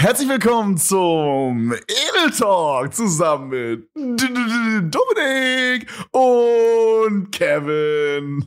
[0.00, 8.46] Herzlich willkommen zum Edel Talk zusammen mit Dominik und Kevin.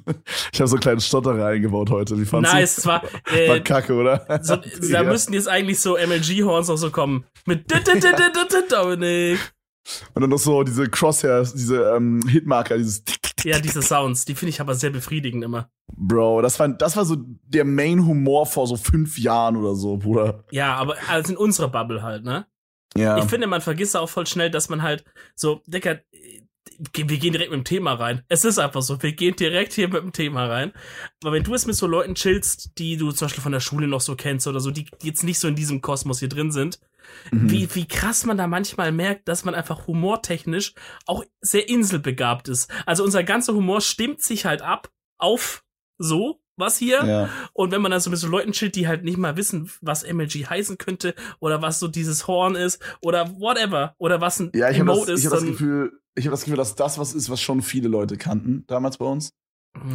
[0.51, 2.19] Ich habe so einen kleinen Stotter eingebaut heute.
[2.19, 2.89] Wie fandest nice, du?
[2.89, 4.25] Nice, war, äh, war kacke, oder?
[4.41, 5.03] So, da ja.
[5.03, 7.25] müssten jetzt eigentlich so MLG-Horns auch so kommen.
[7.45, 7.71] Mit
[8.71, 9.52] Dominik.
[10.13, 13.03] Und dann noch so diese Crosshairs, diese ähm, Hitmarker, dieses
[13.43, 15.69] Ja, diese Sounds, die finde ich aber sehr befriedigend immer.
[15.95, 20.43] Bro, das war, das war so der Main-Humor vor so fünf Jahren oder so, Bruder.
[20.51, 22.45] Ja, aber also in unserer Bubble halt, ne?
[22.95, 23.17] Ja.
[23.17, 25.03] Ich finde, man vergisst auch voll schnell, dass man halt
[25.35, 25.99] so, Dicker,
[26.93, 28.23] wir gehen direkt mit dem Thema rein.
[28.29, 30.71] Es ist einfach so, wir gehen direkt hier mit dem Thema rein.
[31.21, 33.87] Aber wenn du es mit so Leuten chillst, die du zum Beispiel von der Schule
[33.87, 36.79] noch so kennst oder so, die jetzt nicht so in diesem Kosmos hier drin sind,
[37.31, 37.51] mhm.
[37.51, 40.73] wie, wie krass man da manchmal merkt, dass man einfach humortechnisch
[41.05, 42.69] auch sehr inselbegabt ist.
[42.85, 45.63] Also unser ganzer Humor stimmt sich halt ab auf
[45.97, 47.03] so was hier.
[47.03, 47.29] Ja.
[47.53, 50.07] Und wenn man dann so mit so Leuten chillt, die halt nicht mal wissen, was
[50.07, 54.69] MLG heißen könnte oder was so dieses Horn ist oder whatever oder was ein ja,
[54.69, 55.25] ich Emote das, ist.
[55.25, 57.87] Ich habe das Gefühl, ich habe das Gefühl, dass das was ist, was schon viele
[57.87, 59.33] Leute kannten damals bei uns.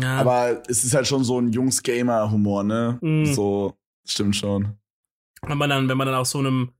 [0.03, 0.17] Ja.
[0.17, 2.99] Aber es ist halt schon so ein Jungs-Gamer-Humor, ne?
[3.01, 3.27] Mhm.
[3.27, 4.77] So, stimmt schon.
[5.43, 6.73] Wenn man dann, wenn man dann auf so einem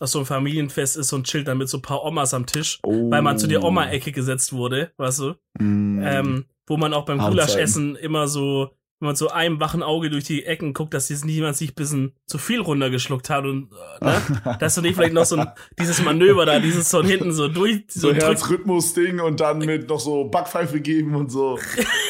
[0.00, 2.78] auf so einem Familienfest ist und chillt dann mit so ein paar Omas am Tisch,
[2.84, 3.10] Oh.
[3.10, 5.34] weil man zu der Oma-Ecke gesetzt wurde, weißt du?
[5.58, 6.02] Mm.
[6.02, 10.24] Ähm, wo man auch beim Gulaschessen immer so, wenn man so einem wachen Auge durch
[10.24, 14.04] die Ecken guckt, dass jetzt niemand sich ein bisschen zu viel runtergeschluckt hat und äh,
[14.04, 14.56] ne?
[14.60, 17.84] dass du nicht vielleicht noch so ein, dieses Manöver da, dieses von hinten so durch,
[17.88, 21.58] so so Herzrhythmus-Ding und dann mit noch so Backpfeife geben und so.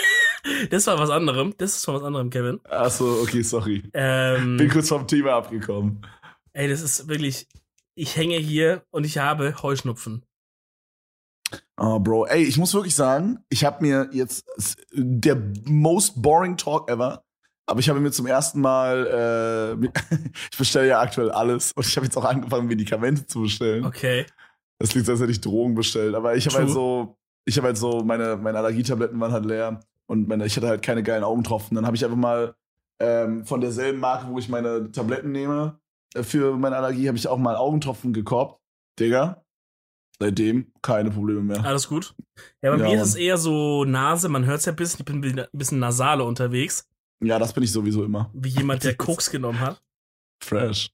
[0.70, 2.61] das war was anderem, das ist von was anderem, Kevin.
[2.69, 3.83] Achso, okay, sorry.
[3.92, 6.05] Ähm, Bin kurz vom Thema abgekommen.
[6.53, 7.47] ey, das ist wirklich,
[7.97, 10.25] ich hänge hier und ich habe Heuschnupfen.
[11.77, 14.47] Oh, Bro, ey, ich muss wirklich sagen, ich habe mir jetzt
[14.92, 17.24] der most boring Talk ever,
[17.67, 19.86] aber ich habe mir zum ersten Mal, äh,
[20.50, 23.84] ich bestelle ja aktuell alles und ich habe jetzt auch angefangen, Medikamente zu bestellen.
[23.84, 24.27] Okay.
[24.78, 27.78] Das liegt, als hätte ich Drogen bestellt, aber ich habe halt so, ich habe halt
[27.78, 31.74] so, meine, meine Allergietabletten waren halt leer und meine, ich hatte halt keine geilen Augentropfen.
[31.74, 32.55] Dann habe ich einfach mal
[32.98, 35.78] ähm, von derselben Marke, wo ich meine Tabletten nehme,
[36.22, 38.58] für meine Allergie, habe ich auch mal Augentropfen gekauft.
[38.98, 39.44] Digga,
[40.18, 41.64] seitdem keine Probleme mehr.
[41.64, 42.14] Alles gut.
[42.62, 45.00] Ja, bei Ja, mir ist es eher so Nase, man hört es ja ein bisschen,
[45.00, 46.88] ich bin ein bisschen nasale unterwegs,
[47.22, 48.30] Ja, das bin ich sowieso immer.
[48.34, 49.82] wie jemand, der Koks genommen hat.
[50.42, 50.90] Fresh.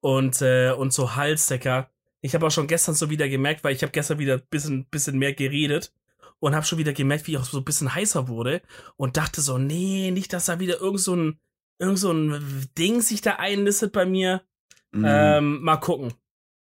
[0.00, 1.90] Und, äh, und so Halsdecker.
[2.20, 4.86] Ich habe auch schon gestern so wieder gemerkt, weil ich habe gestern wieder ein bisschen,
[4.86, 5.92] bisschen mehr geredet
[6.40, 8.62] und habe schon wieder gemerkt, wie ich auch so ein bisschen heißer wurde
[8.96, 11.38] und dachte so, nee, nicht, dass da wieder irgend so ein,
[11.78, 14.42] irgend so ein Ding sich da einlistet bei mir.
[14.94, 15.04] Mhm.
[15.06, 16.12] Ähm, mal gucken.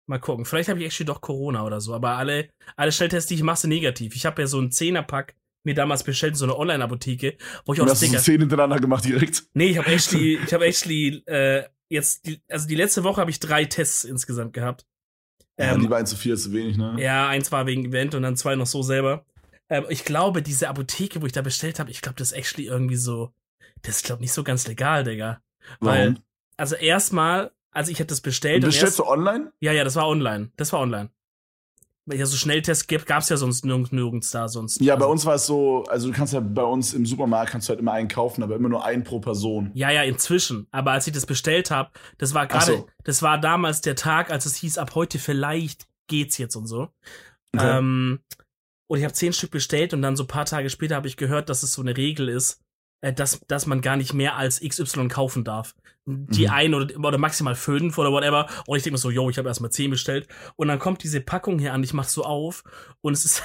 [0.07, 0.45] Mal gucken.
[0.45, 1.93] Vielleicht habe ich actually doch Corona oder so.
[1.93, 4.15] Aber alle, alle Schnelltests, die ich mache, sind negativ.
[4.15, 5.35] Ich habe ja so einen Zehnerpack
[5.65, 8.21] mir damals bestellt in so einer Online-Apotheke, wo ich auch hast du so Sticker.
[8.23, 9.43] zehn hintereinander gemacht direkt.
[9.53, 13.31] Nee, ich habe actually, ich habe actually äh, jetzt, die, also die letzte Woche habe
[13.31, 14.85] ich drei Tests insgesamt gehabt.
[15.57, 16.95] Ja, Ähm, lieber eins zu viel als zu wenig, ne?
[16.99, 19.25] ja, eins war wegen Event und dann zwei noch so selber.
[19.69, 22.67] Ähm, ich glaube, diese Apotheke, wo ich da bestellt habe, ich glaube, das ist actually
[22.67, 23.31] irgendwie so,
[23.83, 25.41] das ist, glaube nicht so ganz legal, Digga.
[25.79, 26.23] Weil, Warum?
[26.57, 29.51] also erstmal, also ich hätte das Und bestellt und bestellst erst, du online?
[29.59, 30.51] ja, ja, das war online.
[30.57, 31.09] Das war online.
[32.05, 34.81] Weil ja so Schnelltests gibt, gab's ja sonst nirgends, nirgends da sonst.
[34.81, 37.51] Ja, bei also, uns war es so, also du kannst ja bei uns im Supermarkt
[37.51, 39.71] kannst du halt immer einen kaufen, aber immer nur einen pro Person.
[39.73, 40.67] Ja, ja, inzwischen.
[40.71, 42.87] Aber als ich das bestellt habe, das war gerade, so.
[43.05, 46.89] das war damals der Tag, als es hieß, ab heute vielleicht geht's jetzt und so.
[47.55, 47.77] Okay.
[47.77, 48.19] Ähm,
[48.87, 51.15] und ich habe zehn Stück bestellt und dann so ein paar Tage später habe ich
[51.15, 52.61] gehört, dass es so eine Regel ist,
[52.99, 55.73] äh, dass, dass man gar nicht mehr als XY kaufen darf.
[56.05, 56.53] Die Mhm.
[56.53, 58.47] ein oder, oder maximal fünf oder whatever.
[58.67, 60.27] Und ich denke mir so, yo, ich habe erstmal zehn bestellt.
[60.55, 62.63] Und dann kommt diese Packung hier an, ich mach so auf
[63.01, 63.43] und es ist.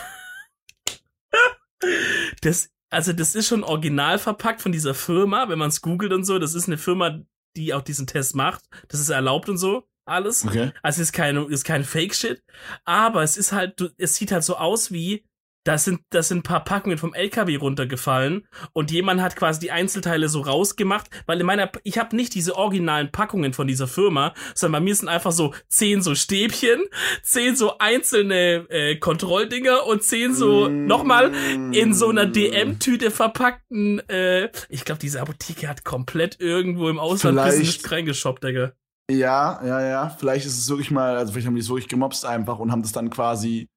[2.43, 6.25] das, also, das ist schon original verpackt von dieser Firma, wenn man es googelt und
[6.25, 6.39] so.
[6.39, 7.21] Das ist eine Firma,
[7.57, 8.65] die auch diesen Test macht.
[8.89, 9.87] Das ist erlaubt und so.
[10.05, 10.47] Alles.
[10.47, 10.73] Okay.
[10.83, 12.43] Also es ist kein, ist kein Fake-Shit,
[12.85, 15.28] aber es ist halt, es sieht halt so aus wie,
[15.69, 19.71] das sind, das sind ein paar Packungen vom LKW runtergefallen und jemand hat quasi die
[19.71, 24.33] Einzelteile so rausgemacht, weil in meiner, ich habe nicht diese originalen Packungen von dieser Firma,
[24.55, 26.81] sondern bei mir sind einfach so zehn so Stäbchen,
[27.23, 30.87] zehn so einzelne äh, Kontrolldinger und zehn so Mm.
[30.87, 31.33] nochmal
[31.73, 37.39] in so einer DM-Tüte verpackten, äh, ich glaube, diese Apotheke hat komplett irgendwo im Ausland
[37.41, 38.73] Vielleicht- reingeshoppt, Digga.
[39.11, 40.09] Ja, ja, ja.
[40.19, 42.83] Vielleicht ist es wirklich mal, also vielleicht haben die es wirklich gemobst einfach und haben
[42.83, 43.69] das dann quasi,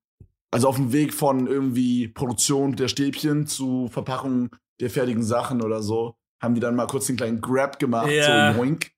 [0.51, 4.49] also auf dem Weg von irgendwie Produktion der Stäbchen zu Verpackung
[4.79, 8.53] der fertigen Sachen oder so, haben die dann mal kurz den kleinen Grab gemacht, Ja.
[8.53, 8.91] so yoink,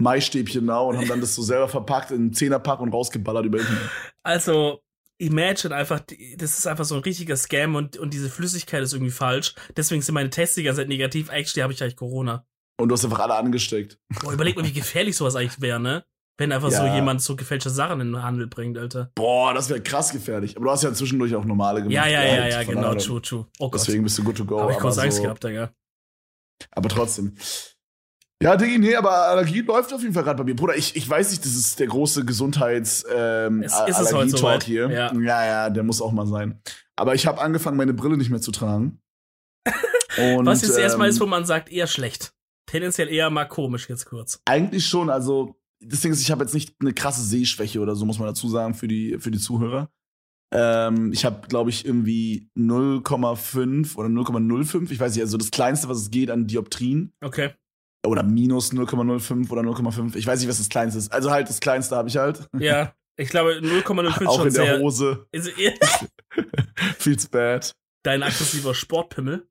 [0.00, 3.58] Maistäbchen now und haben dann das so selber verpackt in einen Zehnerpack und rausgeballert über
[3.58, 3.90] Internet.
[4.22, 4.80] Also,
[5.18, 6.00] imagine einfach,
[6.36, 9.54] das ist einfach so ein richtiger Scam und, und diese Flüssigkeit ist irgendwie falsch.
[9.76, 11.30] Deswegen sind meine Tests die ganze Zeit negativ.
[11.30, 12.46] Actually habe ich eigentlich Corona.
[12.80, 13.98] Und du hast einfach alle angesteckt.
[14.22, 16.04] Boah, überleg mal, wie gefährlich sowas eigentlich wäre, ne?
[16.38, 16.94] Wenn einfach so Ja.
[16.94, 19.10] jemand so gefälschte Sachen in den Handel bringt, Alter.
[19.16, 20.56] Boah, das wäre krass gefährlich.
[20.56, 21.92] Aber du hast ja zwischendurch auch normale gemacht.
[21.92, 23.46] Ja, ja, ja, ja, von genau, true, true.
[23.58, 23.80] Oh Gott.
[23.80, 24.60] Deswegen bist du good to go.
[24.60, 25.72] Hab ich kurz Angst so- gehabt, Digga.
[26.70, 27.36] Aber trotzdem.
[28.40, 30.54] Ja, Diggi, nee, aber Allergie läuft auf jeden Fall gerade bei mir.
[30.54, 34.62] Bruder, ich, ich weiß nicht, das ist der große Gesundheits ähm, Allergie-Talk soweit?
[34.62, 34.88] hier.
[34.90, 35.12] Ja.
[35.12, 36.60] ja, ja, der muss auch mal sein.
[36.94, 39.00] Aber ich habe angefangen, meine Brille nicht mehr zu tragen.
[40.18, 42.32] Und, Was jetzt erstmal ähm, ist, wo man sagt, eher schlecht.
[42.66, 44.40] Tendenziell eher mal komisch jetzt kurz.
[44.44, 48.04] Eigentlich schon, also das Ding ist, ich habe jetzt nicht eine krasse Sehschwäche oder so,
[48.04, 49.90] muss man dazu sagen, für die, für die Zuhörer.
[50.52, 55.88] Ähm, ich habe, glaube ich, irgendwie 0,5 oder 0,05, ich weiß nicht, also das Kleinste,
[55.88, 57.12] was es geht an Dioptrien.
[57.20, 57.50] Okay.
[58.06, 60.16] Oder minus 0,05 oder 0,5.
[60.16, 61.12] Ich weiß nicht, was das Kleinste ist.
[61.12, 62.48] Also halt, das Kleinste habe ich halt.
[62.58, 62.94] Ja.
[63.20, 64.78] Ich glaube, 0,05 ist Auch schon in der.
[64.78, 65.26] Hose.
[65.32, 65.74] Ist eher
[66.98, 67.74] Feels bad.
[68.04, 69.48] dein aggressiver Sportpimmel.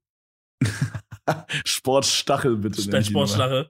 [1.65, 2.87] Sportstachel, bitte.
[2.89, 3.03] Dein.
[3.03, 3.69] Sportschlache.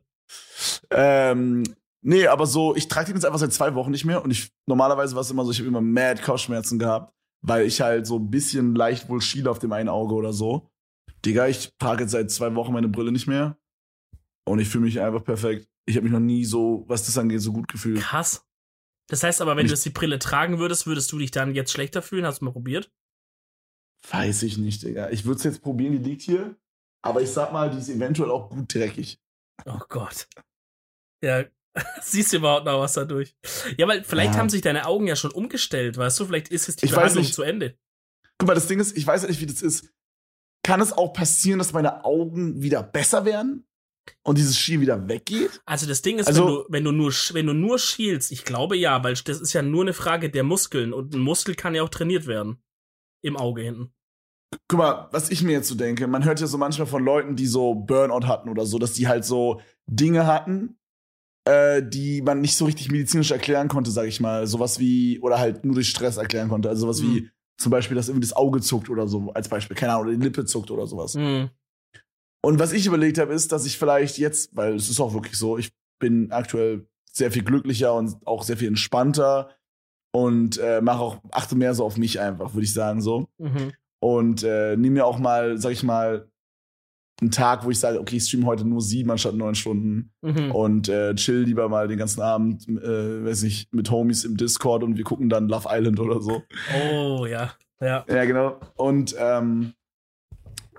[0.92, 1.63] Ähm,
[2.07, 4.51] nee, aber so, ich trage den jetzt einfach seit zwei Wochen nicht mehr und ich,
[4.68, 8.18] normalerweise war es immer so, ich habe immer mad Kopfschmerzen gehabt, weil ich halt so
[8.18, 10.69] ein bisschen leicht wohl schiele auf dem einen Auge oder so.
[11.25, 13.57] Digga, ich trage jetzt seit zwei Wochen meine Brille nicht mehr
[14.48, 15.68] und ich fühle mich einfach perfekt.
[15.86, 18.00] Ich habe mich noch nie so, was das angeht, so gut gefühlt.
[18.01, 18.45] Krass.
[19.10, 21.56] Das heißt aber, wenn Ich- du jetzt die Brille tragen würdest, würdest du dich dann
[21.56, 22.25] jetzt schlechter fühlen?
[22.25, 22.92] Hast du mal probiert?
[24.12, 25.10] Weiß ich nicht, Digga.
[25.10, 26.56] Ich würde es jetzt probieren, die liegt hier.
[27.03, 29.19] Aber ich sag mal, die ist eventuell auch gut dreckig.
[29.65, 30.27] Oh Gott.
[31.24, 31.45] Ja,
[32.01, 33.35] siehst du überhaupt noch was dadurch?
[33.77, 34.39] Ja, weil vielleicht Ja.
[34.39, 36.25] haben sich deine Augen ja schon umgestellt, weißt du?
[36.25, 37.33] Vielleicht ist jetzt die Ich Behandlung nicht.
[37.33, 37.77] zu Ende.
[38.38, 39.89] Guck mal, das Ding ist, ich weiß ja nicht, wie das ist.
[40.63, 43.65] Kann es auch passieren, dass meine Augen wieder besser werden
[44.24, 45.62] und dieses Schielen wieder weggeht?
[45.65, 48.44] Also das Ding ist, Also- wenn, du, wenn, du nur, wenn du nur schielst, ich
[48.44, 51.74] glaube ja, weil das ist ja nur eine Frage der Muskeln und ein Muskel kann
[51.75, 52.62] ja auch trainiert werden.
[53.24, 53.94] Im Auge hinten.
[54.69, 57.35] Guck mal, was ich mir jetzt so denke, man hört ja so manchmal von Leuten,
[57.35, 60.77] die so Burnout hatten oder so, dass die halt so Dinge hatten,
[61.48, 64.46] äh, die man nicht so richtig medizinisch erklären konnte, sag ich mal.
[64.48, 66.68] Sowas wie, oder halt nur durch Stress erklären konnte.
[66.68, 69.76] Also sowas wie zum Beispiel, dass irgendwie das Auge zuckt oder so, als Beispiel.
[69.76, 71.14] Keine Ahnung, oder die Lippe zuckt oder sowas.
[71.14, 71.50] Hm.
[72.44, 75.38] Und was ich überlegt habe, ist, dass ich vielleicht jetzt, weil es ist auch wirklich
[75.38, 79.50] so, ich bin aktuell sehr viel glücklicher und auch sehr viel entspannter
[80.14, 83.28] und äh, mache auch, achte mehr so auf mich einfach, würde ich sagen so.
[83.38, 83.72] Mhm.
[84.00, 86.30] Und äh, nehme mir auch mal, sag ich mal,
[87.19, 90.52] einen Tag, wo ich sage, okay, ich stream heute nur sieben anstatt neun Stunden Mhm.
[90.52, 94.84] und äh, chill lieber mal den ganzen Abend, äh, weiß nicht, mit Homies im Discord
[94.84, 96.44] und wir gucken dann Love Island oder so.
[96.94, 97.54] Oh, ja.
[97.81, 98.06] Ja.
[98.08, 98.60] Ja, genau.
[98.75, 99.74] Und ähm,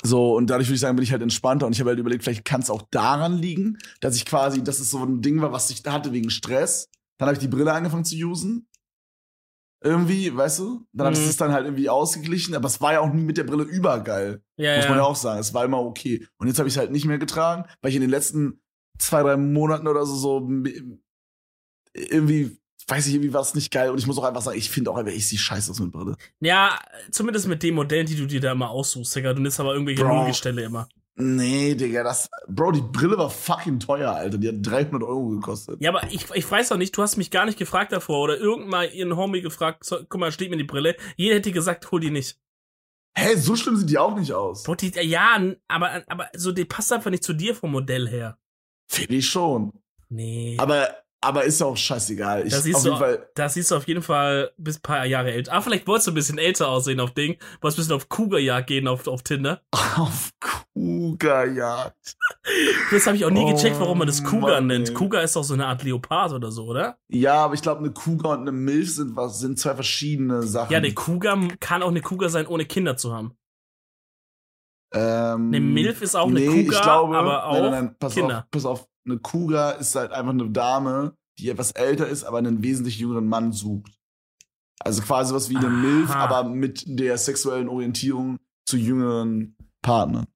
[0.04, 2.22] so, und dadurch würde ich sagen, bin ich halt entspannter und ich habe halt überlegt,
[2.22, 5.50] vielleicht kann es auch daran liegen, dass ich quasi, dass es so ein Ding war,
[5.52, 6.88] was ich da hatte wegen Stress.
[7.18, 8.67] Dann habe ich die Brille angefangen zu usen.
[9.80, 10.86] Irgendwie, weißt du?
[10.92, 11.20] Dann hat Mhm.
[11.20, 13.62] es das dann halt irgendwie ausgeglichen, aber es war ja auch nie mit der Brille
[13.62, 14.42] übergeil.
[14.56, 15.08] Ja, Muss man ja ja.
[15.08, 15.38] auch sagen.
[15.38, 16.26] Es war immer okay.
[16.38, 18.60] Und jetzt habe ich es halt nicht mehr getragen, weil ich in den letzten
[18.98, 20.48] zwei, drei Monaten oder so, so
[21.94, 22.58] irgendwie,
[22.88, 23.90] weiß ich, irgendwie war es nicht geil.
[23.90, 25.92] Und ich muss auch einfach sagen, ich finde auch einfach, ich sehe scheiße aus mit
[25.92, 26.16] Brille.
[26.40, 26.78] Ja,
[27.10, 29.32] zumindest mit den Modellen, die du dir da immer aussuchst, Digga.
[29.34, 30.04] Du nimmst aber irgendwelche.
[30.04, 30.88] Nullgestelle immer.
[31.20, 32.30] Nee, Digga, das.
[32.46, 34.38] Bro, die Brille war fucking teuer, Alter.
[34.38, 35.80] Die hat 300 Euro gekostet.
[35.80, 38.38] Ja, aber ich, ich weiß doch nicht, du hast mich gar nicht gefragt davor oder
[38.38, 40.96] irgendwann ihren Homie gefragt, so, guck mal, steht mir die Brille.
[41.16, 42.38] Jeder hätte gesagt, hol die nicht.
[43.16, 44.62] Hä, so schlimm sieht die auch nicht aus.
[44.62, 48.38] Bro, die, ja, aber, aber so, die passt einfach nicht zu dir vom Modell her.
[48.86, 49.72] Finde ich schon.
[50.08, 50.56] Nee.
[50.60, 50.88] Aber,
[51.20, 52.46] aber ist auch scheißegal.
[52.46, 53.28] Ich, Da siehst auf du- jeden Fall.
[53.34, 55.52] Da siehst du auf jeden Fall bis ein paar Jahre älter.
[55.52, 57.36] Ah, vielleicht wolltest du ein bisschen älter aussehen auf Ding.
[57.60, 59.62] Wolltest ein bisschen auf Cougarjagd gehen auf, auf Tinder.
[59.96, 60.30] Auf
[60.74, 62.16] Kuga-Jagd.
[62.92, 64.88] Das habe ich auch nie Oh, gecheckt, warum man das Cougar Mann, nennt.
[64.90, 64.94] ey.
[64.94, 66.98] Cougar ist doch so eine Art Leopard oder so, oder?
[67.08, 70.70] Ja, aber ich glaube, eine Kuga und eine Milch sind, was, sind zwei verschiedene Sachen.
[70.72, 73.36] Ja, eine Cougar kann auch eine Cougar sein, ohne Kinder zu haben.
[74.92, 77.96] ähm, Eine Milf ist auch eine nee, Cougar, ich glaube, aber auch nein, nein, nein,
[77.98, 78.38] pass Kinder.
[78.38, 78.88] Auf, pass auf.
[79.08, 83.26] Eine Kuga ist halt einfach eine Dame, die etwas älter ist, aber einen wesentlich jüngeren
[83.26, 83.92] Mann sucht.
[84.80, 85.72] Also quasi was wie eine Aha.
[85.74, 90.26] Milf, aber mit der sexuellen Orientierung zu jüngeren Partnern.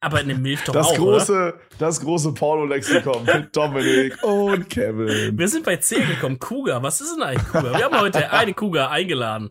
[0.00, 1.18] Aber eine Milf doch Das auch, oder?
[1.18, 5.36] große, das große Porno-Lexikon mit Dominik und Kevin.
[5.36, 6.38] Wir sind bei C gekommen.
[6.38, 7.76] Cougar, was ist denn eigentlich Cougar?
[7.76, 9.48] Wir haben heute eine Cougar eingeladen.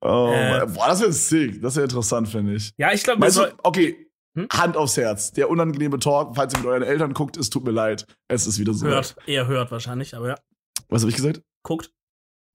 [0.00, 0.66] Oh, Äh.
[0.66, 1.62] Boah, das wäre sick.
[1.62, 2.72] Das wäre interessant, finde ich.
[2.76, 3.24] Ja, ich glaube,
[3.62, 4.48] okay, Hm?
[4.52, 5.32] Hand aufs Herz.
[5.32, 8.06] Der unangenehme Talk, falls ihr mit euren Eltern guckt, es tut mir leid.
[8.28, 8.86] Es ist wieder so.
[8.86, 10.34] Hört, eher hört wahrscheinlich, aber ja.
[10.88, 11.42] Was habe ich gesagt?
[11.62, 11.92] Guckt.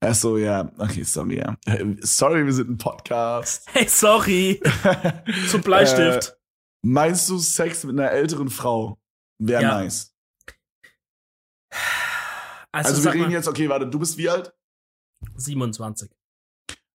[0.03, 0.71] Ach so, ja.
[0.77, 1.57] Okay, sorry, ja.
[2.01, 3.67] Sorry, wir sind ein Podcast.
[3.71, 4.61] Hey, sorry.
[5.49, 6.29] Zum Bleistift.
[6.29, 6.35] Äh,
[6.83, 8.99] meinst du Sex mit einer älteren Frau
[9.39, 9.81] wäre Ja.
[9.81, 10.13] nice?
[12.71, 14.53] also, Also, wir reden mal, jetzt, okay, warte, du bist wie alt?
[15.35, 16.11] 27.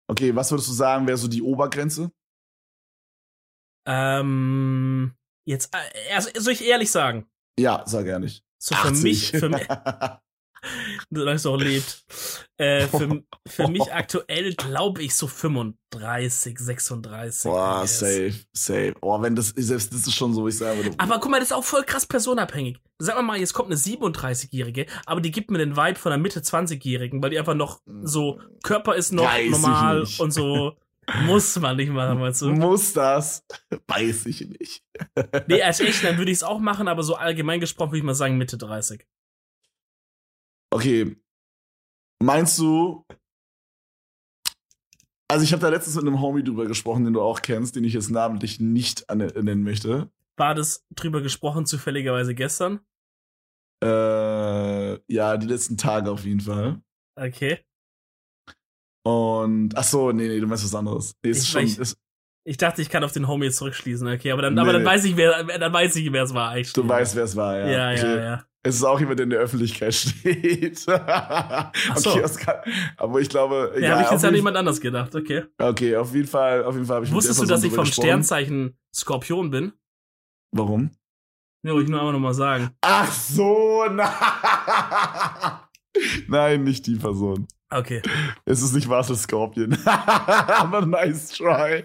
[0.09, 2.13] Okay, was würdest du sagen, wäre so die Obergrenze?
[3.87, 5.15] Ähm,
[5.47, 5.75] jetzt,
[6.13, 7.27] also, soll ich ehrlich sagen?
[7.59, 8.43] Ja, sag ehrlich.
[8.59, 9.67] So für mich, für mich,
[11.11, 12.05] Solange es auch lebt.
[12.57, 17.51] Äh, für, für mich aktuell glaube ich so 35, 36.
[17.51, 17.99] Boah, yes.
[17.99, 18.95] safe, safe.
[19.01, 20.95] Boah, wenn das, selbst das ist schon so, wie ich sagen würde.
[20.99, 22.79] Aber guck mal, das ist auch voll krass personabhängig.
[22.99, 26.41] Sag mal, jetzt kommt eine 37-Jährige, aber die gibt mir den Vibe von einer Mitte
[26.41, 30.77] 20-Jährigen, weil die einfach noch so, Körper ist noch Weiß normal und so.
[31.27, 32.51] Muss man nicht machen, meinst du?
[32.51, 33.45] Muss das?
[33.87, 34.85] Weiß ich nicht.
[35.47, 38.05] Nee, als echt, dann würde ich es auch machen, aber so allgemein gesprochen würde ich
[38.05, 39.07] mal sagen Mitte 30.
[40.71, 41.17] Okay.
[42.23, 43.05] Meinst du.
[45.29, 47.85] Also, ich habe da letztens mit einem Homie drüber gesprochen, den du auch kennst, den
[47.85, 50.11] ich jetzt namentlich nicht nennen möchte.
[50.37, 52.81] War das drüber gesprochen, zufälligerweise gestern?
[53.83, 56.81] Äh, ja, die letzten Tage auf jeden Fall.
[57.17, 57.59] Okay.
[59.05, 61.13] Und, ach so, nee, nee, du meinst was anderes.
[61.23, 61.97] Nee, ist Ich schon, weiß- ist,
[62.45, 64.83] Ich dachte, ich kann auf den Homie jetzt zurückschließen, okay, aber dann, Nee, aber dann
[64.83, 64.89] nee.
[64.89, 66.73] weiß ich, wer, dann weiß ich, wer es war eigentlich.
[66.73, 67.67] du weißt, wer es war, ja.
[67.69, 68.25] Ja, ja, Okay.
[68.25, 68.45] ja.
[68.65, 70.79] Es ist auch jemand, der in der Öffentlichkeit steht.
[70.79, 70.93] so.
[70.93, 72.57] okay, kann,
[72.97, 75.45] aber ich glaube, Ja, habe ich jetzt an jemand anders gedacht, okay.
[75.59, 78.07] Okay, auf jeden Fall, auf jeden Fall habe ich Wusstest du, dass ich vom gesprochen.
[78.07, 79.73] Sternzeichen Skorpion bin?
[80.53, 80.91] Warum?
[81.65, 82.71] Ja, wollte ich nur einmal nochmal sagen.
[82.83, 84.09] Ach so, nein.
[86.29, 87.47] Nein, nicht die Person.
[87.75, 88.03] Okay.
[88.45, 89.77] Es ist nicht Marcel Scorpion.
[89.85, 91.85] aber nice try.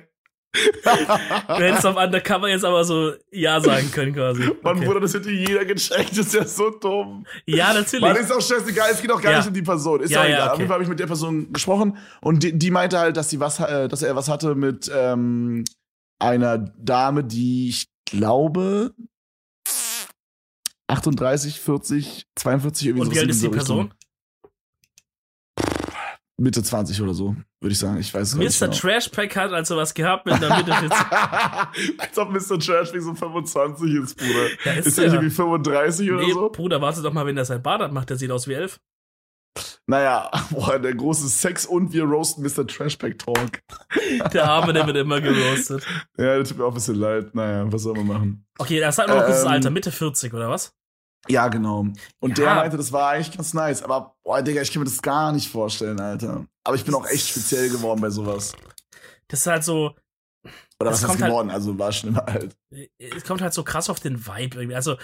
[0.53, 4.43] Du hättest auf Undercover jetzt aber so Ja sagen können quasi.
[4.63, 4.85] Mann, Okay.
[4.85, 6.11] Bruder, das hätte jeder gecheckt.
[6.11, 7.25] Das ist ja so dumm.
[7.45, 8.17] Ja, Mann, natürlich.
[8.17, 8.89] ist auch scheißegal.
[8.91, 9.37] Es geht auch gar Ja.
[9.39, 9.99] nicht um die Person.
[10.01, 10.41] Ist Ja, auch ja, egal.
[10.41, 10.57] Auf okay.
[10.61, 13.39] jeden Fall habe ich mit der Person gesprochen und die, die meinte halt, dass sie
[13.39, 15.63] was, äh, dass er was hatte mit ähm,
[16.17, 18.93] einer Dame, die ich glaube
[20.87, 23.93] 38, 40, 42 irgendwie Und wie sowas alt in ist die dieser Richtung.
[26.39, 27.97] Mitte 20 oder so, würde ich sagen.
[27.97, 28.67] Ich weiß gar nicht Mr.
[28.67, 28.77] genau.
[28.79, 30.91] Trashpack hat also was gehabt mit einer Mitte 40.
[31.97, 32.59] Als ob Mr.
[32.59, 34.47] Trash wie so 25 ist, Bruder.
[34.63, 35.13] Ja, ist ist er er.
[35.13, 36.49] irgendwie 35 oder Nee, so?
[36.49, 38.79] Bruder, warte doch mal, wenn der sein Bart hat, macht der sieht aus wie elf.
[39.87, 42.67] Naja, boah, der große Sex und wir roasten Mr.
[42.67, 43.59] Trashpack Talk.
[44.33, 45.83] Der Arme, der wird immer geroastet.
[46.17, 47.33] Ja, der tut mir auch ein bisschen leid.
[47.35, 48.45] Naja, was soll man machen?
[48.59, 50.73] Okay, das sagt noch kurz das Ähm, Alter, Mitte 40 oder was?
[51.29, 51.87] Ja, genau.
[52.19, 52.45] Und Ja.
[52.45, 53.83] der meinte, das war eigentlich ganz nice.
[53.83, 56.45] Aber, boah, Digga, ich kann mir das gar nicht vorstellen, Alter.
[56.65, 58.53] Aber ich bin auch echt speziell geworden bei sowas.
[59.29, 59.95] Das ist halt so,
[60.79, 61.49] Oder was heißt kommt halt- geworden?
[61.49, 62.55] Also war schon immer halt.
[62.99, 64.75] es kommt halt so krass auf den Vibe irgendwie.
[64.75, 64.97] Also,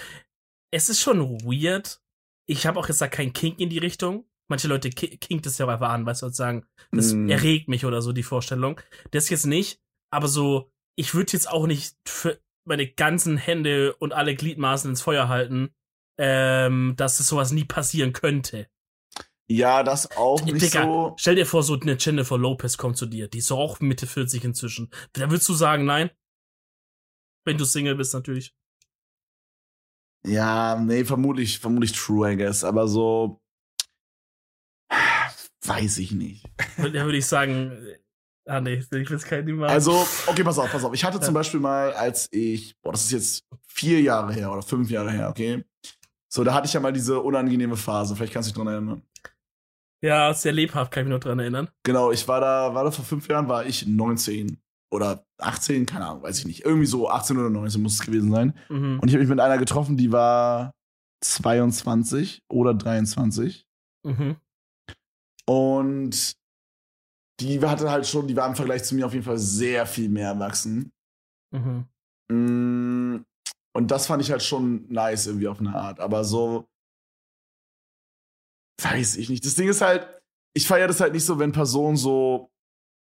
[0.74, 2.00] es ist schon weird.
[2.48, 4.25] Ich habe auch jetzt da kein Kink in die Richtung.
[4.50, 7.30] Manche Leute ki- kinkt es ja einfach an, weißt du, und sagen, das Mm.
[7.30, 8.80] erregt mich oder so, die Vorstellung.
[9.12, 9.80] Das jetzt nicht,
[10.12, 15.01] aber so, ich würde jetzt auch nicht für meine ganzen Hände und alle Gliedmaßen ins
[15.01, 15.74] Feuer halten,
[16.17, 18.67] ähm, dass es sowas nie passieren könnte.
[19.50, 21.15] Ja, das auch nicht Digga, so.
[21.17, 23.27] stell dir vor, so eine Jennifer Lopez kommt zu dir.
[23.27, 24.89] Die ist doch auch Mitte 40 inzwischen.
[25.13, 26.10] Da würdest du sagen, nein?
[27.46, 28.55] Wenn du Single bist, natürlich.
[30.25, 32.63] Ja, nee, vermutlich, vermutlich true, I guess.
[32.63, 33.41] Aber so.
[35.65, 36.46] Weiß ich nicht.
[36.77, 38.00] Da würde ich sagen, äh,
[38.50, 39.70] ah nee, ich will es kein machen.
[39.72, 40.93] Also, okay, pass auf, pass auf.
[40.93, 41.22] Ich hatte Ja.
[41.24, 45.12] zum Beispiel mal, als ich, boah, das ist jetzt vier Jahre her oder fünf Jahre
[45.12, 45.63] her, okay?
[46.34, 48.16] So, da hatte ich ja mal diese unangenehme Phase.
[48.16, 49.04] Vielleicht kannst du dich dran erinnern.
[50.02, 51.70] ja, sehr lebhaft, kann ich mich noch dran erinnern.
[51.84, 54.58] Genau, ich war da, war da vor fünf Jahren, war ich 19
[54.92, 56.66] oder 18, keine Ahnung, weiß ich nicht.
[56.66, 58.58] Irgendwie so 18 oder 19 muss es gewesen sein.
[58.70, 59.00] Mhm.
[59.00, 60.74] Und ich habe mich mit einer getroffen, die war
[61.22, 63.68] 22 oder 23.
[64.04, 64.38] Mhm.
[65.46, 66.34] Und
[67.42, 70.10] die hatte halt schon, die war im Vergleich zu mir auf jeden Fall sehr viel
[70.10, 70.92] mehr erwachsen.
[71.52, 71.86] Mhm.
[72.32, 72.83] Mm,
[73.75, 76.00] Und das fand ich halt schon nice irgendwie auf eine Art.
[76.00, 76.70] Aber so,
[78.82, 79.46] weiß ich nicht.
[79.46, 80.08] Das Ding ist halt,
[80.53, 82.51] ich feiere das halt nicht so, wenn Personen so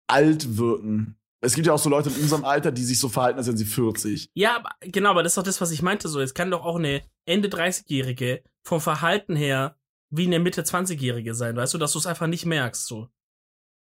[0.09, 1.19] alt wirken.
[1.41, 3.57] Es gibt ja auch so Leute in unserem Alter, die sich so verhalten, als wären
[3.57, 4.31] sie 40.
[4.35, 6.09] Ja, aber, genau, aber das ist doch das, was ich meinte.
[6.09, 9.79] So, jetzt kann doch auch eine Ende 30-Jährige vom Verhalten her
[10.11, 12.87] wie eine Mitte 20-Jährige sein, weißt du, dass du es einfach nicht merkst.
[12.87, 13.09] So.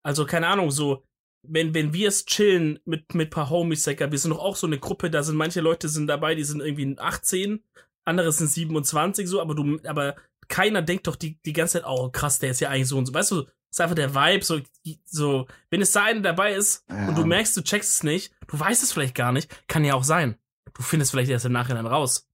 [0.03, 1.05] Also, keine Ahnung, so,
[1.49, 4.67] wenn, wenn wir es chillen mit, mit paar Homies, Säcker, wir sind doch auch so
[4.67, 7.63] eine Gruppe, da sind manche Leute sind dabei, die sind irgendwie 18,
[8.05, 10.15] andere sind 27, so, aber du, aber
[10.47, 13.05] keiner denkt doch die, die ganze Zeit, oh krass, der ist ja eigentlich so und
[13.07, 13.13] so.
[13.13, 14.59] Weißt du, ist einfach der Vibe, so,
[15.05, 17.09] so, wenn es da einer dabei ist Ja.
[17.09, 19.95] und du merkst, du checkst es nicht, du weißt es vielleicht gar nicht, kann ja
[19.95, 20.37] auch sein.
[20.73, 22.27] Du findest vielleicht erst im Nachhinein raus.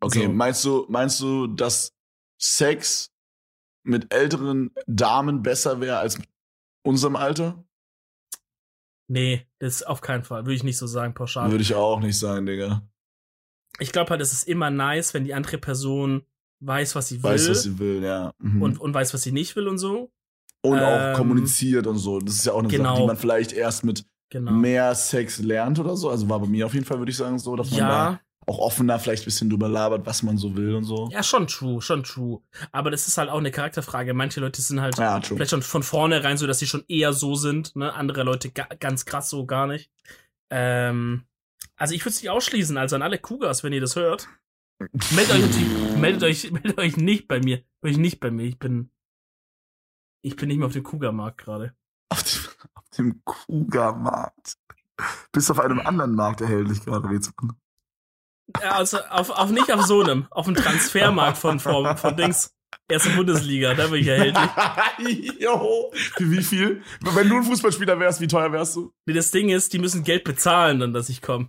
[0.00, 0.32] Okay, So.
[0.32, 1.94] meinst du, meinst du, dass
[2.38, 3.12] Sex
[3.84, 6.28] mit älteren Damen besser wäre als mit
[6.82, 7.64] unserem Alter?
[9.08, 10.44] Nee, das auf keinen Fall.
[10.46, 11.50] Würde ich nicht so sagen, pauschal.
[11.50, 12.82] Würde ich auch nicht sagen, Digga.
[13.78, 16.22] Ich glaube halt, es ist immer nice, wenn die andere Person
[16.60, 17.30] weiß, was sie will.
[17.32, 18.32] Weiß, was sie will, ja.
[18.38, 18.62] Mhm.
[18.62, 20.10] und, und weiß, was sie nicht will und so.
[20.62, 22.20] Und Ähm, auch kommuniziert und so.
[22.20, 22.90] Das ist ja auch eine genau.
[22.90, 24.50] Sache, die man vielleicht erst mit Genau.
[24.52, 26.08] mehr Sex lernt oder so.
[26.10, 27.54] Also war bei mir auf jeden Fall, würde ich sagen, so.
[27.54, 30.84] Dass man ja, auch offener vielleicht ein bisschen drüber labert, was man so will und
[30.84, 31.08] so.
[31.10, 32.40] Ja, schon true, schon true.
[32.72, 34.14] Aber das ist halt auch eine Charakterfrage.
[34.14, 37.34] Manche Leute sind halt Ja, vielleicht schon von vornherein so, dass sie schon eher so
[37.34, 37.92] sind, ne?
[37.94, 39.90] Andere Leute ga ganz krass so gar nicht.
[40.50, 41.24] Ähm,
[41.76, 44.28] also ich würde es nicht ausschließen, also an alle Cougars, wenn ihr das hört.
[45.14, 47.64] Meldet euch, meldet euch, meldet euch nicht bei mir.
[47.80, 48.44] Meldet euch nicht bei mir.
[48.44, 48.90] Ich bin,
[50.22, 51.74] ich bin nicht mehr auf dem Cougar-Markt gerade.
[52.10, 52.40] Auf dem,
[52.74, 54.58] auf dem Kuga-Markt.
[55.32, 57.32] Bist auf einem anderen Markt erhältlich gerade, Rätsel.
[58.62, 62.50] Ja, also auf, auf nicht auf so einem, auf dem Transfermarkt von, von, von Dings.
[62.90, 64.50] Erste Bundesliga, da bin ich erhältlich.
[65.40, 65.90] jo.
[65.94, 66.82] Für wie viel?
[67.00, 68.92] Wenn du ein Fußballspieler wärst, wie teuer wärst du?
[69.06, 71.48] Nee, das Ding ist, die müssen Geld bezahlen, dann, dass ich komme.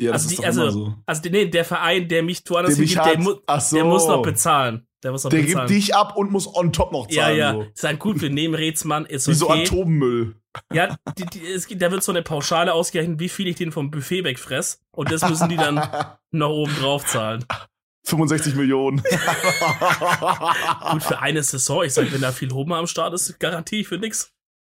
[0.00, 3.34] Ja, Also die- also, Also, nee, der Verein, der mich woanders Der hingibt, der, mu
[3.60, 3.76] so.
[3.76, 4.86] der muss noch bezahlen.
[5.04, 5.68] Der muss noch Der bezahlen.
[5.68, 7.36] gibt dich ab und muss on top noch ja, zahlen.
[7.38, 7.52] ja.
[7.52, 7.66] So.
[7.74, 9.62] Sagen, gut, wir nehmen Rätsmann, ist Wie so okay.
[9.62, 10.39] Atommüll.
[10.72, 13.72] Ja, die, die, es, gibt- da wird so eine Pauschale ausgerechnet, wie viel ich den
[13.72, 14.82] vom Buffet wegfress.
[14.92, 15.76] Und das müssen die dann
[16.30, 17.44] noch oben drauf zahlen.
[18.06, 19.02] 65 Millionen.
[20.90, 23.88] Gut, für eine Saison, ich sag, wenn da viel Hummer am Start ist, garantiere ich
[23.88, 24.32] für nix.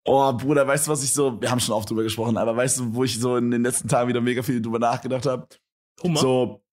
[0.05, 2.81] Oh, Bruder, weißt du, was ich so, wir haben schon oft drüber gesprochen, aber weißt
[2.81, 5.47] du, wo ich so in den letzten Tagen wieder mega viel drüber nachgedacht habe?
[6.03, 6.19] Hummer?
[6.21, 6.65] So,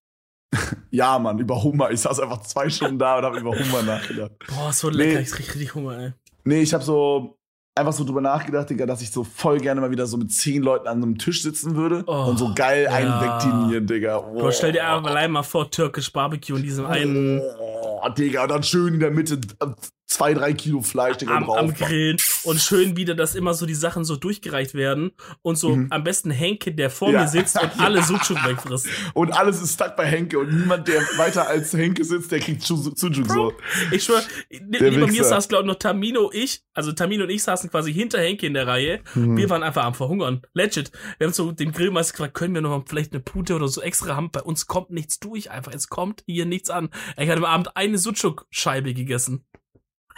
[0.90, 1.92] ja, Mann, über Hummer.
[1.92, 4.32] Ich saß einfach zwei Stunden da und habe über Hummer nachgedacht.
[4.48, 5.24] Boah, so lecker, Nee.
[5.24, 6.14] ich krieg richtig Hunger, ey.
[6.44, 7.39] Nee, ich habe so
[7.80, 10.62] einfach so drüber nachgedacht, Digga, dass ich so voll gerne mal wieder so mit zehn
[10.62, 13.22] Leuten an einem Tisch sitzen würde Oh, und so geil einen ja.
[13.22, 14.20] wegdinieren, Digga.
[14.20, 14.40] Oh.
[14.40, 18.52] Bro, stell dir einfach allein mal vor, türkisch Barbecue in diesem einen Oh, Digga, und
[18.52, 19.66] dann schön in der Mitte äh,
[20.10, 23.76] zwei, drei Kilo Fleisch, Digga, am, am Grillen und schön wieder, dass immer so die
[23.76, 25.12] Sachen so durchgereicht werden
[25.44, 25.88] und so Mhm.
[25.92, 27.22] am besten Henke, der vor Ja.
[27.22, 28.88] mir sitzt und alle Sucuk wegfrisst.
[29.14, 32.64] Und alles ist stuck bei Henke und niemand, der weiter als Henke sitzt, der kriegt
[32.64, 32.98] Sujuk
[33.32, 33.54] so.
[33.92, 37.70] Ich schwör, neben mir saß, glaube ich, noch Tamino, ich, also Tamino und ich saßen
[37.70, 39.02] quasi hinter Henke in der Reihe.
[39.14, 39.38] Mhm.
[39.38, 40.42] Wir waren einfach am Verhungern.
[40.54, 40.92] Legit.
[41.20, 43.82] Wir haben so dem Grillmeister gefragt, können wir noch mal vielleicht eine Pute oder so
[43.82, 44.32] extra haben?
[44.32, 45.72] Bei uns kommt nichts durch, einfach.
[45.72, 46.90] Es kommt hier nichts an.
[47.16, 49.46] Ich hatte am Abend eine Sucuk-Scheibe gegessen.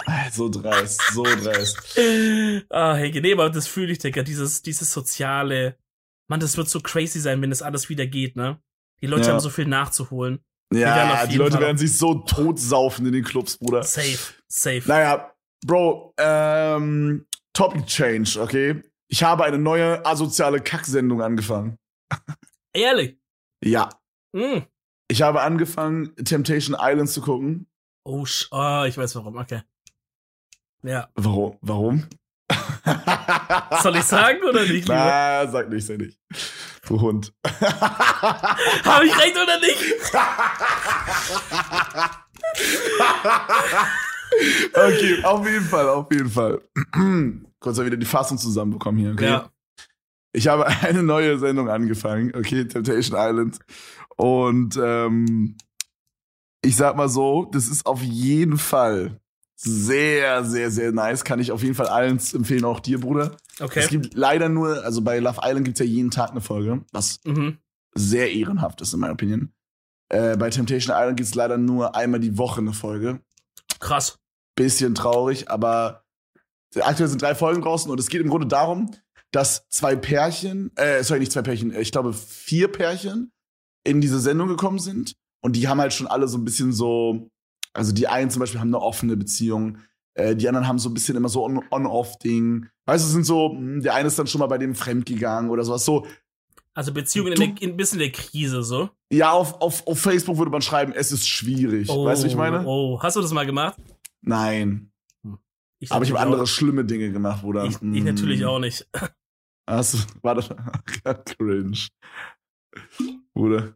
[0.32, 1.78] So dreist, so dreist.
[2.70, 4.24] ah, Henke, nee, aber das fühle ich, Digga.
[4.24, 5.78] Dieses, dieses soziale.
[6.30, 8.62] Mann, das wird so crazy sein, wenn das alles wieder geht, ne?
[9.02, 9.34] Die Leute Ja.
[9.34, 10.40] haben so viel nachzuholen.
[10.74, 13.84] Ja, die Leute Fall werden sich so totsaufen in den Clubs, Bruder.
[13.84, 14.84] Safe, safe.
[14.86, 15.34] Naja,
[15.66, 18.82] Bro, ähm, Topic Change, okay?
[19.10, 21.78] Ich habe eine neue asoziale Kacksendung angefangen.
[22.74, 23.18] Ehrlich.
[23.64, 23.90] Ja.
[24.34, 24.60] Mm.
[25.10, 27.68] Ich habe angefangen, Temptation Island zu gucken.
[28.06, 29.62] Oh, oh, ich weiß warum, okay.
[30.84, 31.08] Ja.
[31.16, 31.58] Warum?
[31.62, 32.04] Warum?
[33.84, 34.96] Soll ich sagen oder nicht, lieber?
[34.96, 36.18] Na, sag nicht, sag nicht.
[36.88, 37.32] Du Hund.
[37.46, 39.78] Habe ich recht oder nicht?
[44.74, 46.62] okay, auf jeden Fall, auf jeden Fall.
[47.60, 49.26] Kurz mal wieder die Fassung zusammenbekommen hier, okay?
[49.26, 49.50] Ja.
[50.34, 53.60] Ich habe eine neue Sendung angefangen, okay, Temptation Island.
[54.18, 55.58] Und ähm,
[56.64, 59.21] ich sag mal so, das ist auf jeden Fall
[59.64, 61.24] sehr, sehr, sehr nice.
[61.24, 63.38] Kann ich auf jeden Fall allen empfehlen, auch dir, Bruder.
[63.60, 63.80] Okay.
[63.80, 67.20] Es gibt leider nur, also bei Love Island gibt's ja jeden Tag eine Folge, was
[67.26, 67.58] Mhm.
[67.94, 69.54] sehr ehrenhaft ist, in meiner Opinion.
[70.10, 73.22] Äh, bei Temptation Island gibt's leider nur einmal die Woche eine Folge.
[73.80, 74.18] Krass.
[74.56, 76.04] Bisschen traurig, aber
[76.80, 78.92] aktuell sind drei Folgen draußen und es geht im Grunde darum,
[79.32, 83.32] dass zwei Pärchen, äh, sorry, nicht zwei Pärchen, ich glaube vier Pärchen
[83.84, 87.30] in diese Sendung gekommen sind und die haben halt schon alle so ein bisschen so,
[87.74, 89.78] also die einen zum Beispiel haben eine offene Beziehung,
[90.14, 92.68] äh, die anderen haben so ein bisschen immer so On- On-Off-Ding.
[92.86, 95.64] Weißt du, sind so, hm, der eine ist dann schon mal bei dem fremdgegangen oder
[95.64, 95.86] sowas.
[95.86, 96.06] So,
[96.74, 98.90] Also Beziehungen Du- in, der, in ein bisschen der Krise so.
[99.12, 101.88] ja, auf, auf, auf Facebook würde man schreiben, es ist schwierig.
[101.90, 102.66] weißt du, ich meine?
[102.66, 103.78] Oh, hast du das mal gemacht?
[104.22, 104.92] Nein.
[105.90, 106.48] Aber ich habe andere auch.
[106.48, 107.66] schlimme Dinge gemacht, Bruder.
[107.66, 108.88] Ich, ich natürlich auch nicht.
[109.68, 110.50] Hast du, war das
[111.38, 111.78] cringe.
[113.34, 113.74] Bruder.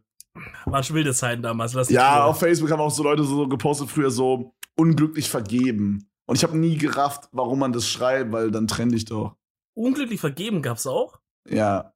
[0.64, 1.72] Waren schon wilde Zeiten damals.
[1.90, 6.08] Ja, auf Facebook haben auch so Leute so gepostet früher so unglücklich vergeben.
[6.26, 9.36] Und ich habe nie gerafft, warum man das schreibt, weil dann trenne ich doch.
[9.74, 11.20] Unglücklich vergeben gab's auch?
[11.48, 11.92] Ja,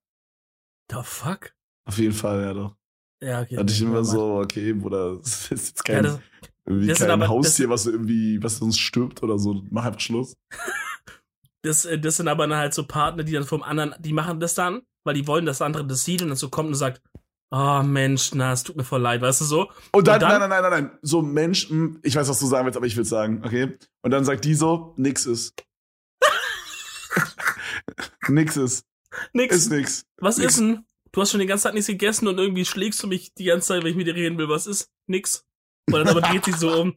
[0.91, 1.53] The fuck?
[1.85, 2.77] auf jeden Fall, ja doch.
[3.23, 3.55] Ja, okay.
[3.57, 6.21] Da hatte ich immer Ja, so, okay, Bruder, das ist jetzt Ja, kein, das,
[6.67, 9.63] irgendwie das kein aber- Haustier, was irgendwie, was sonst stirbt oder so.
[9.71, 10.37] Mach einfach Schluss.
[11.63, 14.41] das, äh, das sind aber dann halt so Partner, die dann vom anderen, die machen
[14.41, 16.75] das dann, weil die wollen, dass der andere das sieht und dann so kommt und
[16.77, 17.03] sagt,
[17.51, 19.71] oh Mensch, na, es tut mir voll leid, weißt du so?
[19.93, 20.99] Und dann, Und dann- nein, nein, nein, nein, nein.
[21.03, 23.77] So Mensch, hm, ich weiß, was du sagen willst, aber ich will sagen, okay?
[24.03, 25.55] Und dann sagt die so, nix ist.
[28.29, 28.85] nix ist.
[29.33, 29.57] Nix.
[29.57, 30.05] Ist nix.
[30.19, 30.53] Was nix.
[30.53, 30.85] ist denn?
[31.13, 33.67] Du hast schon die ganze Zeit nichts gegessen und irgendwie schlägst du mich die ganze
[33.69, 34.49] Zeit, wenn ich mit dir reden will.
[34.49, 34.89] Was ist?
[35.09, 35.45] Nix.
[35.89, 36.95] Und dann aber dreht sich so um.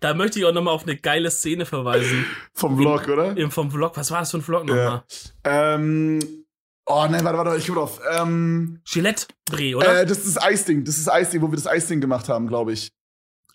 [0.00, 2.26] Da möchte ich auch nochmal auf eine geile Szene verweisen.
[2.54, 3.36] Vom Vlog, oder?
[3.36, 3.96] Im, vom Vlog.
[3.96, 4.74] Was war das für ein Vlog Ja.
[4.74, 5.04] nochmal?
[5.44, 6.44] Ähm,
[6.88, 8.00] Oh nein, warte, warte, ich komm drauf.
[8.16, 10.02] Ähm, Gillette Dreh, oder?
[10.02, 12.46] Äh, das ist das Eisding, das ist das Eisding, wo wir das Eisding gemacht haben,
[12.46, 12.92] glaube ich.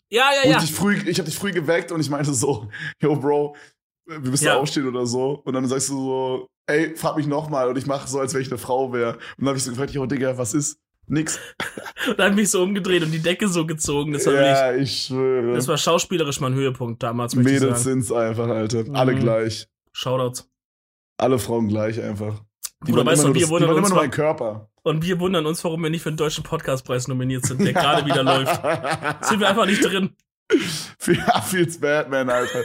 [0.10, 0.64] ja, ja, Und ja.
[0.64, 2.70] ich früh, ich habe dich früh geweckt und ich meinte so,
[3.02, 3.56] yo Bro,
[4.06, 4.58] wir müssen Ja.
[4.58, 5.42] aufstehen oder so.
[5.46, 7.70] Und dann sagst du so, ey, frag mich nochmal.
[7.70, 9.14] Und ich mache so, als wenn ich eine Frau wäre.
[9.14, 10.78] Und dann habe ich so gefragt, yo Digga, was ist?
[11.08, 11.40] Nix.
[12.10, 14.14] Und dann mich so umgedreht und die Decke so gezogen.
[14.14, 15.54] Das war, ja, ich schwöre.
[15.56, 18.86] das war schauspielerisch mein Höhepunkt damals, Mädels sind's einfach, Alter.
[18.94, 19.20] Alle Mhm.
[19.20, 19.68] gleich.
[19.94, 20.48] Shoutouts.
[21.18, 22.44] Alle Frauen gleich einfach.
[22.88, 24.70] Die wollen weißt immer du, wir wundern immer uns meinen Körper.
[24.84, 28.06] Und wir wundern uns, warum wir nicht für den Deutschen Podcastpreis nominiert sind, der gerade
[28.06, 28.56] wieder läuft.
[29.26, 30.16] Sind wir einfach nicht drin.
[31.08, 32.62] Ja, feels bad, man, Alter.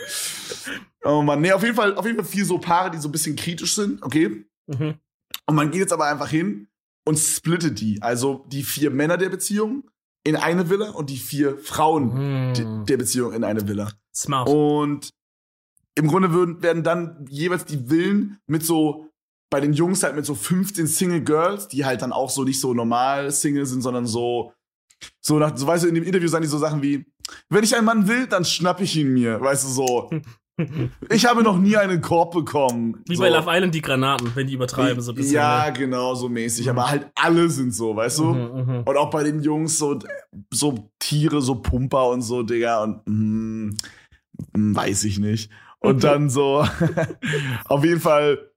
[1.04, 3.12] Oh Mann, nee, auf jeden Fall, auf jeden Fall vier so Paare, die so ein
[3.12, 4.44] bisschen kritisch sind, okay?
[4.66, 4.94] Mhm.
[5.46, 6.68] Und man geht jetzt aber einfach hin
[7.04, 8.00] und splittet die.
[8.02, 9.84] Also die vier Männer der Beziehung
[10.24, 12.86] in eine Villa und die vier Frauen de- Mhm.
[12.86, 13.92] der Beziehung in eine Villa.
[14.12, 14.48] Smart.
[14.48, 15.10] Und
[15.94, 19.05] im Grunde würden, werden dann jeweils die Villen mit so,
[19.56, 22.60] bei den Jungs halt mit so 15 Single Girls, die halt dann auch so nicht
[22.60, 24.52] so normal Single sind, sondern so,
[25.22, 27.06] so nach, so weißt du, in dem Interview sagen die so Sachen wie,
[27.48, 30.10] wenn ich einen Mann will, dann schnapp ich ihn mir, weißt du, so.
[31.10, 33.02] Ich habe noch nie einen Korb bekommen.
[33.06, 33.22] Wie so.
[33.22, 35.34] bei Love Island die Granaten, wenn die übertreiben so ein bisschen.
[35.34, 35.74] Ja, ne?
[35.74, 36.64] genau, so mäßig.
[36.64, 36.70] Mhm.
[36.70, 38.24] Aber halt alle sind so, weißt du?
[38.24, 38.82] Mhm, mhm.
[38.86, 39.98] Und auch bei den Jungs so,
[40.50, 42.82] so Tiere, so Pumper und so, Digga.
[42.84, 43.76] Und mm,
[44.54, 45.50] weiß ich nicht.
[45.80, 46.66] Und dann so,
[47.66, 48.50] auf jeden Fall,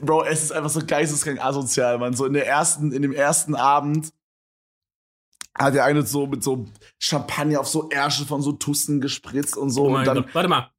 [0.00, 2.14] Bro, es ist einfach so geisteskrank asozial, man.
[2.14, 4.12] So in der ersten, in dem ersten Abend
[5.56, 6.66] hat der eine so mit so
[6.98, 9.84] Champagner auf so Ärsche von so Tussen gespritzt und so.
[9.86, 10.34] Oh und dann, Gott.
[10.34, 10.70] Warte mal.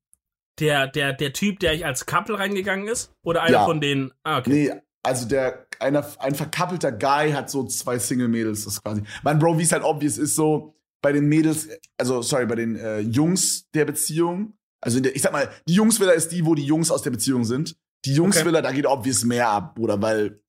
[0.60, 3.12] Der, der, der Typ, der ich als Couple reingegangen ist?
[3.24, 3.66] Oder einer Ja.
[3.66, 4.12] von den.
[4.24, 4.50] Ah, okay.
[4.50, 9.04] Nee, also der, einer, ein verkappelter Guy hat so zwei Single-Mädels, das quasi.
[9.24, 12.76] Mein Bro, wie es halt obvious ist, so bei den Mädels, also sorry, bei den
[12.78, 16.66] äh, Jungs der Beziehung, also der, ich sag mal, die Jungsvilla ist die, wo die
[16.66, 17.76] Jungs aus der Beziehung sind.
[18.06, 20.42] Die Jungsvilla, da geht obvious mehr ab, Bruder, weil,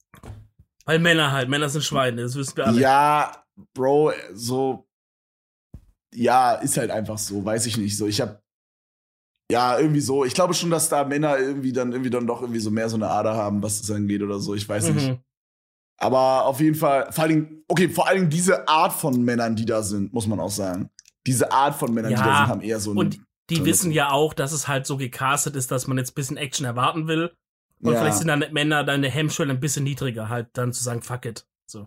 [0.84, 2.80] Weil Männer halt, Männer sind Schweine, das wissen wir alle.
[2.80, 4.88] ja, Bro, so,
[6.12, 8.42] ja, ist halt einfach so, weiß ich nicht, so, ich hab,
[9.50, 12.60] ja, irgendwie so, ich glaube schon, dass da Männer irgendwie dann, irgendwie dann doch irgendwie
[12.60, 15.08] so mehr so eine Ader haben, was das angeht oder so, ich weiß nicht.
[15.08, 15.18] Mhm.
[15.98, 19.54] Aber auf jeden Fall, vor allen Dingen, okay, vor allen Dingen diese Art von Männern,
[19.54, 20.90] die da sind, muss man auch sagen.
[21.26, 22.98] Diese Art von Männern, die Ja, da sind, haben eher so ein.
[22.98, 26.14] Und die wissen ja auch, dass es halt so gecastet ist, dass man jetzt ein
[26.14, 27.34] bisschen Action erwarten will.
[27.84, 28.00] Und ja.
[28.00, 31.46] vielleicht sind dann Männer deine Hemmschwelle ein bisschen niedriger, halt dann zu sagen, fuck it.
[31.66, 31.84] So.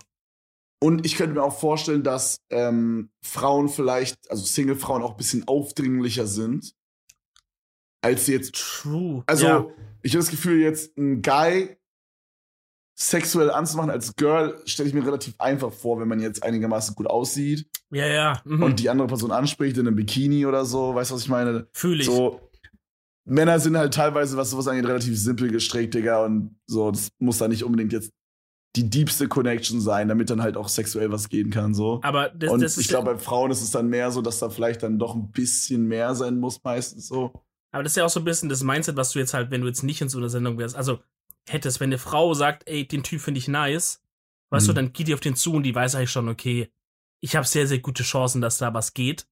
[0.79, 5.47] Und ich könnte mir auch vorstellen, dass ähm, Frauen vielleicht, also Single-Frauen auch ein bisschen
[5.47, 6.75] aufdringlicher sind,
[8.01, 8.53] als sie jetzt.
[8.53, 9.23] True.
[9.25, 9.67] Also, ja.
[10.03, 11.75] ich habe das Gefühl, jetzt ein Guy
[12.99, 17.07] sexuell anzumachen als Girl, stelle ich mir relativ einfach vor, wenn man jetzt einigermaßen gut
[17.07, 18.41] aussieht ja, ja.
[18.43, 18.63] Mhm.
[18.63, 21.67] und die andere Person anspricht in einem Bikini oder so, weißt du, was ich meine?
[21.73, 22.07] Fühle ich.
[22.07, 22.46] So,
[23.27, 26.23] Männer sind halt teilweise, was sowas angeht, relativ simpel gestrickt, Digga.
[26.25, 28.11] Und so, das muss da nicht unbedingt jetzt
[28.75, 31.99] die diebste Connection sein, damit dann halt auch sexuell was gehen kann, so.
[32.03, 34.39] Aber das, und das ist ich glaube, bei Frauen ist es dann mehr so, dass
[34.39, 37.33] da vielleicht dann doch ein bisschen mehr sein muss, meistens so.
[37.71, 39.61] Aber das ist ja auch so ein bisschen das Mindset, was du jetzt halt, wenn
[39.61, 40.99] du jetzt nicht in so einer Sendung wärst, also
[41.49, 44.01] hättest, wenn eine Frau sagt, ey, den Typ finde ich nice,
[44.51, 44.69] weißt Mhm.
[44.69, 46.69] du, dann geht die auf den zu und die weiß eigentlich schon, okay,
[47.19, 49.25] ich habe sehr, sehr gute Chancen, dass da was geht.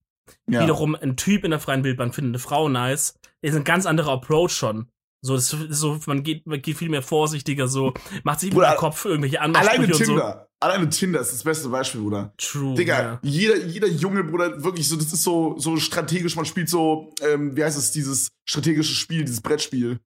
[0.49, 0.63] Ja.
[0.63, 4.13] Wiederum, ein Typ in der freien Wildbahn findet eine Frau nice, ist ein ganz anderer
[4.13, 4.91] Approach schon.
[5.21, 8.73] So, das ist so, man geht, man geht viel mehr vorsichtiger, so, macht sich Bruder,
[8.73, 10.05] im Kopf für irgendwelche Alleine Anmachsprüche und so.
[10.05, 10.49] Tinder.
[10.59, 12.33] Alleine Tinder ist das beste Beispiel, Bruder.
[12.38, 12.75] True.
[12.75, 13.19] Digga, ja.
[13.23, 17.55] jeder, jeder junge Bruder, wirklich so, das ist so, so strategisch, man spielt so, ähm,
[17.55, 19.99] wie heißt es, dieses strategische Spiel, dieses Brettspiel,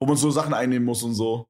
[0.00, 1.46] wo man so Sachen einnehmen muss und so.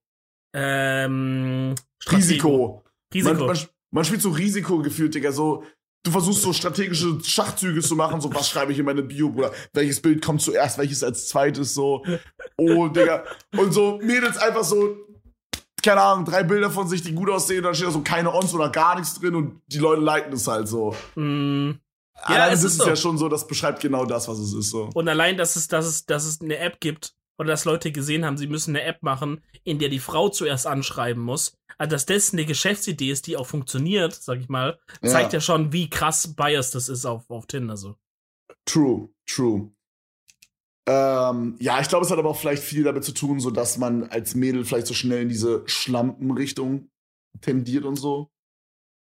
[0.55, 1.75] Ähm,
[2.11, 2.85] Risiko.
[3.13, 3.35] Risiko.
[3.35, 3.59] Man, man,
[3.91, 5.33] man spielt so Risiko gefühlt, Digga.
[5.33, 5.65] So,
[6.09, 8.21] du versuchst so strategische Schachzüge zu machen.
[8.21, 9.53] So, was schreibe ich in meine Bio, Bruder?
[9.73, 11.75] Welches Bild kommt zuerst, welches als zweites?
[11.75, 12.05] So,
[12.57, 13.25] oh, Digga.
[13.57, 14.97] Und so Mädels einfach so,
[15.83, 17.63] keine Ahnung, drei Bilder von sich, die gut aussehen.
[17.63, 20.47] Dann steht da so keine Ons oder gar nichts drin und die Leute liken es
[20.47, 20.95] halt so.
[21.15, 21.73] Mm.
[22.29, 22.89] Ja, Allein es ist ist so.
[22.89, 24.71] ja schon so, das beschreibt genau das, was es ist.
[24.71, 24.91] So.
[24.93, 28.25] Und allein, dass es, dass es, dass es eine App gibt oder dass Leute gesehen
[28.25, 31.57] haben, sie müssen eine App machen, in der die Frau zuerst anschreiben muss.
[31.79, 35.73] Also, dass das eine Geschäftsidee ist, die auch funktioniert, sag ich mal, zeigt ja, schon,
[35.73, 37.97] wie krass biased das ist auf, auf Tinder so.
[38.65, 39.71] True, true.
[40.87, 43.77] Ähm, ja, ich glaube, es hat aber auch vielleicht viel damit zu tun, so dass
[43.79, 46.91] man als Mädel vielleicht so schnell in diese Schlampenrichtung
[47.43, 48.31] tendiert und so.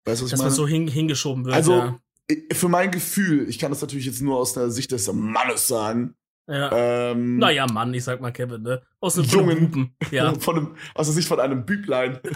[0.04, 0.54] Weißt du, was Dass ich man meine?
[0.56, 1.54] so hin, hingeschoben wird.
[1.54, 2.00] also, ja.
[2.30, 5.68] i- für mein Gefühl, ich kann das natürlich jetzt nur aus der Sicht des Mannes
[5.68, 6.14] sagen.
[6.48, 7.10] Ja.
[7.10, 8.80] Ähm, naja, Mann, ich sag mal Kevin, ne?
[9.00, 9.70] Aus einem Jungen.
[9.70, 9.94] Buben.
[10.10, 10.32] Ja.
[10.40, 12.18] Von einem, aus der Sicht von einem Büblein.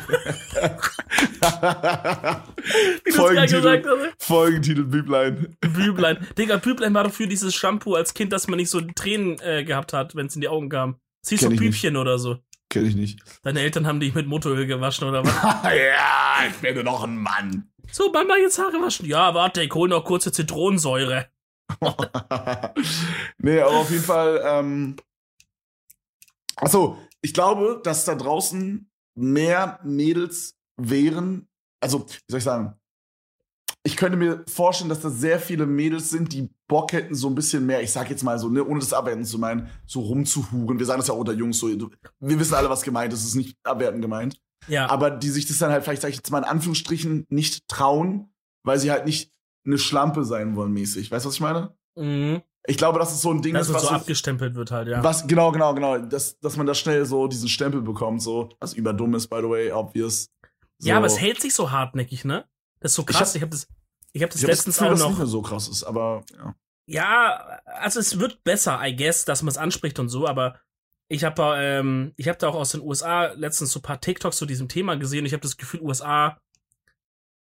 [3.11, 4.22] Folgentitel, hast.
[4.22, 5.57] Folgentitel Büblein.
[5.61, 6.27] Büblein.
[6.37, 9.64] Digga, Büblein war doch für dieses Shampoo als Kind, dass man nicht so Tränen äh,
[9.64, 10.96] gehabt hat, wenn es in die Augen kam.
[11.22, 11.70] Siehst du Kenn ich nicht.
[11.70, 12.38] Bübchen oder so.
[12.68, 13.20] Kenn ich nicht.
[13.42, 15.35] Deine Eltern haben dich mit Motoröl gewaschen oder was?
[15.64, 17.70] ja, ich bin doch ein Mann.
[17.90, 19.07] So, Mama, jetzt Haare waschen.
[19.07, 21.27] Ja, warte, ich hol noch kurze Zitronensäure.
[23.38, 24.96] nee, aber auf jeden Fall, ähm,
[26.56, 31.48] achso, ich glaube, dass da draußen mehr Mädels wären,
[31.80, 32.74] also, wie soll ich sagen,
[33.85, 37.35] ich könnte mir vorstellen, dass da sehr viele Mädels sind, die Bock hätten, so ein
[37.35, 40.78] bisschen mehr, ich sag jetzt mal so, ne, ohne das abwerten zu meinen, so rumzuhuren.
[40.78, 43.28] Wir sagen das ja auch unter Jungs so, wir wissen alle, was gemeint ist, es
[43.28, 44.40] ist nicht abwertend gemeint.
[44.68, 44.88] Ja.
[44.88, 48.32] Aber die sich das dann halt vielleicht, sag ich jetzt mal in Anführungsstrichen, nicht trauen,
[48.64, 49.32] weil sie halt nicht
[49.64, 51.11] eine Schlampe sein wollen, mäßig.
[51.11, 51.75] Weißt du, was ich meine?
[51.96, 52.42] Mhm.
[52.66, 55.03] Ich glaube, das ist so ein Ding, Dass was so abgestempelt wird halt, ja.
[55.03, 58.72] was, genau, genau, genau, dass, dass man da schnell so diesen Stempel bekommt, so, was
[58.75, 60.31] überdumm ist, by the way, obvious.
[60.79, 60.88] So.
[60.88, 62.44] Ja, aber es hält sich so hartnäckig, ne?
[62.81, 63.31] Das ist so krass.
[63.31, 63.66] hab- Ich habe das,
[64.12, 65.11] ich hab das ich habe das letztens Gefühl, auch dass es noch.
[65.11, 66.55] nicht mehr so krass ist, aber ja.
[66.87, 70.59] Ja, also es wird besser, I guess, dass man es anspricht und so, aber
[71.09, 74.37] ich habe ähm, ich habe da auch aus den USA letztens so ein paar TikToks
[74.37, 75.25] zu diesem Thema gesehen.
[75.27, 76.38] Ich habe das Gefühl, USA,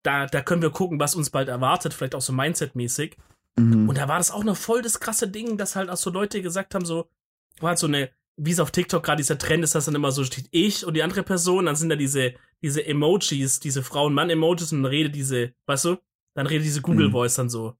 [0.02, 3.16] da, da können wir gucken, was uns bald erwartet, vielleicht auch so Mindset-mäßig.
[3.58, 3.88] Mhm.
[3.88, 6.40] Und da war das auch noch voll das krasse Ding, dass halt auch so Leute
[6.42, 7.08] gesagt haben, so,
[7.60, 10.12] war halt so eine, wie es auf TikTok gerade dieser Trend ist, dass dann immer
[10.12, 12.32] so steht, ich und die andere Person, dann sind da diese,
[12.62, 15.96] diese Emojis, diese Frauen-Mann-Emojis und dann redet diese, weißt du,
[16.34, 17.74] dann redet diese Google-Voice dann so,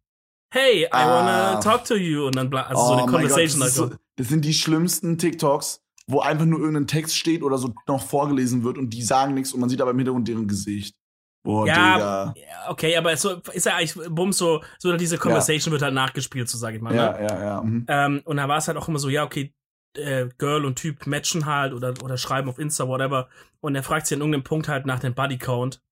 [0.53, 1.61] hey, I wanna Ah.
[1.61, 3.91] talk to you und dann, bla- also so eine Oh mein Gott, Conversation das, halt
[3.93, 8.03] so, das sind die schlimmsten TikToks, wo einfach nur irgendein Text steht oder so noch
[8.05, 10.97] vorgelesen wird und die sagen nichts und man sieht aber im Hintergrund deren Gesicht.
[11.43, 12.35] Boah, Ja, Digga.
[12.37, 15.95] Ja, okay, aber es so, ist ja eigentlich, bumm, so, so diese Conversation wird halt
[15.95, 16.95] nachgespielt, so sag ich mal.
[16.95, 17.23] Ja, Ne?
[17.23, 17.63] ja, ja.
[17.63, 17.87] mhm.
[17.89, 19.55] Ähm, und da war es halt auch immer so, ja, okay,
[19.97, 23.29] äh, Girl und Typ matchen halt oder, oder schreiben auf Insta, whatever.
[23.61, 25.83] Und er fragt sie an irgendeinem Punkt halt nach dem Bodycount.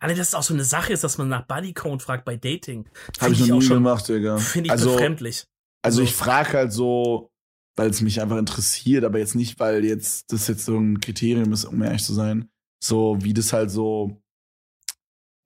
[0.00, 2.88] Alter, das ist auch so eine Sache ist, dass man nach Bodycount fragt bei Dating.
[3.20, 4.36] Hab Finde ich ich noch auch nie schon, gemacht, Digga.
[4.38, 5.46] finde ich also, befremdlich.
[5.82, 6.02] also So.
[6.02, 7.30] ich frage halt so,
[7.76, 11.52] weil es mich einfach interessiert, aber jetzt nicht, weil jetzt das jetzt so ein Kriterium
[11.52, 12.50] ist, um ehrlich zu sein.
[12.82, 14.20] So, wie das halt so,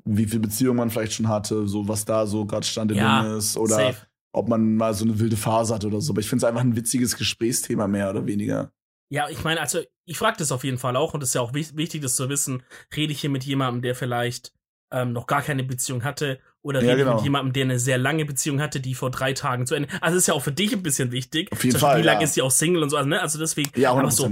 [0.04, 3.22] wie viel Beziehung man vielleicht schon hatte, so was da so gerade Stand im Ja,
[3.22, 4.06] Ding ist oder Safe.
[4.32, 6.12] ob man mal so eine wilde Phase hatte oder so.
[6.12, 8.72] Aber ich finde es einfach ein witziges Gesprächsthema mehr oder weniger.
[9.10, 11.40] Ja, ich meine, also ich frage das auf jeden Fall auch und es ist ja
[11.42, 12.62] auch wich- wichtig, das zu wissen.
[12.96, 14.52] Rede ich hier mit jemandem, der vielleicht
[14.90, 17.16] ähm, noch gar keine Beziehung hatte oder Ja, rede ich genau.
[17.16, 19.88] mit jemandem, der eine sehr lange Beziehung hatte, die vor drei Tagen zu Ende.
[20.00, 21.52] Also ist ja auch für dich ein bisschen wichtig.
[21.52, 22.24] Auf jeden Fall, Wie lange ja.
[22.24, 23.20] ist sie auch Single und so, also, ne?
[23.20, 23.70] Also deswegen.
[23.78, 24.30] Ja, aber so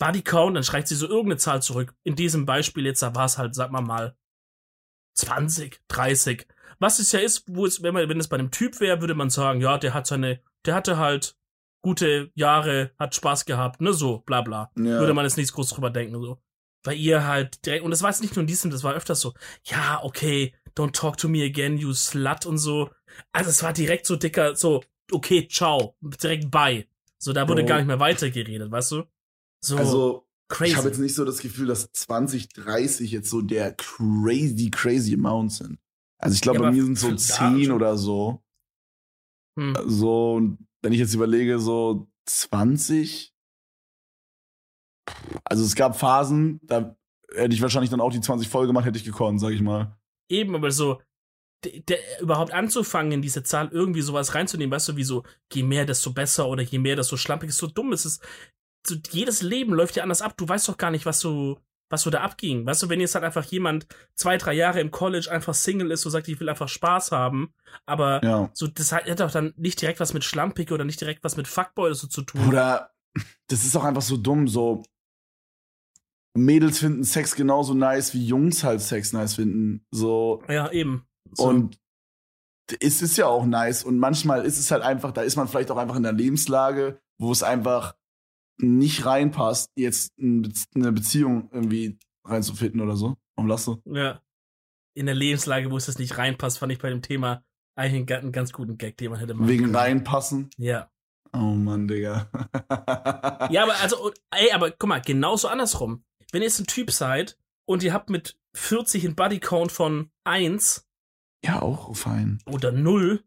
[0.00, 0.24] hundertprozentig.
[0.24, 1.94] Bodycount, dann schreibt sie so irgendeine Zahl zurück.
[2.02, 4.16] In diesem Beispiel jetzt, da war es halt, sag mal mal,
[5.14, 6.46] 20, 30.
[6.78, 9.14] Was es ja ist, wo es, wenn man, wenn es bei einem Typ wäre, würde
[9.14, 11.36] man sagen, ja, der hat seine, der hatte halt
[11.82, 14.70] gute Jahre, hat Spaß gehabt, ne, so, bla bla.
[14.76, 14.98] Ja.
[14.98, 16.42] Würde man jetzt nichts groß drüber denken, so.
[16.82, 19.20] Bei ihr halt direkt, und das war jetzt nicht nur in diesem, das war öfters
[19.20, 22.90] so, ja, okay, don't talk to me again, you slut und so.
[23.32, 26.86] Also es war direkt so dicker, so, okay, ciao, direkt bye.
[27.18, 27.68] So, da wurde Bro.
[27.68, 29.04] gar nicht mehr weitergeredet, weißt du?
[29.64, 30.72] So, Also, crazy.
[30.72, 35.14] ich habe jetzt nicht so das Gefühl, dass 20, 30 jetzt so der crazy, crazy
[35.14, 35.78] Amount sind.
[36.18, 38.42] Also ich glaube, Ja, bei mir sind so für- 10 ja, oder so.
[39.58, 39.74] Hm.
[39.86, 43.32] So, und wenn ich jetzt überlege, so 20.
[45.44, 46.96] Also es gab Phasen, da
[47.34, 49.98] hätte ich wahrscheinlich dann auch die 20 voll gemacht, hätte ich gekonnt, sag ich mal.
[50.30, 51.00] Eben, aber so,
[52.20, 56.12] überhaupt anzufangen, in diese Zahl irgendwie sowas reinzunehmen, weißt du, wie so, je mehr, desto
[56.12, 57.92] besser oder je mehr, desto schlampig, ist so dumm.
[57.92, 58.22] Es ist,
[58.86, 60.34] so, jedes Leben läuft ja anders ab.
[60.36, 61.58] Du weißt doch gar nicht, was so,
[61.90, 62.66] was so da abging.
[62.66, 66.04] Weißt du, wenn jetzt halt einfach jemand zwei, drei Jahre im College einfach Single ist
[66.04, 67.54] und sagt, ich will einfach Spaß haben,
[67.86, 68.50] aber Ja.
[68.54, 71.36] so, das hat, hat doch dann nicht direkt was mit schlampig oder nicht direkt was
[71.36, 72.48] mit Fuckboy oder so zu tun.
[72.48, 72.90] Oder
[73.48, 74.82] das ist auch einfach so dumm, so
[76.36, 79.86] Mädels finden Sex genauso nice, wie Jungs halt Sex nice finden.
[79.92, 81.06] So, ja, eben.
[81.32, 81.44] So.
[81.44, 81.78] Und
[82.80, 83.84] es ist ja auch nice.
[83.84, 87.00] Und manchmal ist es halt einfach, da ist man vielleicht auch einfach in der Lebenslage,
[87.18, 87.94] wo es einfach
[88.58, 93.16] nicht reinpasst, jetzt eine Beziehung irgendwie reinzufinden oder so.
[93.36, 93.80] Warum lachst du?
[93.86, 94.20] Ja.
[94.96, 97.44] In der Lebenslage, wo es das nicht reinpasst, fand ich bei dem Thema
[97.76, 99.76] eigentlich einen, ga- einen ganz guten Gag, den man hätte machen Wegen können.
[99.76, 100.50] reinpassen?
[100.56, 100.88] Ja.
[101.32, 102.30] Oh Mann, Digga.
[103.50, 106.04] Ja, aber also, ey, aber guck mal, genauso andersrum.
[106.30, 107.36] Wenn ihr jetzt ein Typ seid
[107.66, 110.86] und ihr habt mit 40 einen Bodycount von 1
[111.44, 112.38] ja, auch fein.
[112.46, 113.22] oder 0,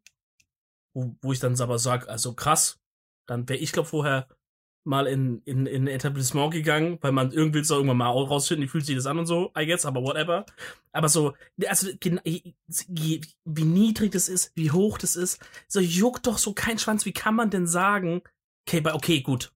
[0.96, 2.80] wo, wo ich dann aber sag, also krass,
[3.28, 4.28] dann wäre ich, glaube vorher
[4.88, 8.69] mal in, in, in ein Etablissement gegangen, weil man irgendwie so irgendwann mal rausfinden, wie
[8.69, 10.45] fühlt sich das an und so, I guess, aber whatever.
[10.93, 11.34] Aber so,
[11.67, 17.06] also wie niedrig das ist, wie hoch das ist, so juckt doch so kein Schwanz.
[17.06, 18.21] Wie kann man denn sagen,
[18.67, 19.52] okay, okay, gut.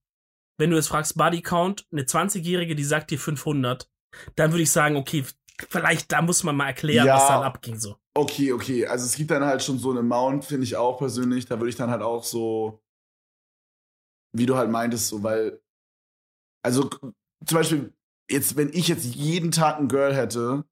[0.57, 3.89] Wenn du jetzt fragst, Body Count, eine 20-Jährige, die sagt dir 500,
[4.35, 5.25] dann würde ich sagen, okay,
[5.69, 7.15] vielleicht da muss man mal erklären, Ja.
[7.15, 7.95] was dann abging, so.
[8.13, 8.85] Okay, okay.
[8.85, 11.45] Also es gibt dann halt schon so einen Amount, finde ich auch persönlich.
[11.45, 12.81] Da würde ich dann halt auch so,
[14.33, 15.61] wie du halt meintest, so, weil
[16.63, 17.13] Also zum
[17.55, 17.93] Beispiel,
[18.29, 20.65] jetzt, wenn ich jetzt jeden Tag ein Girl hätte,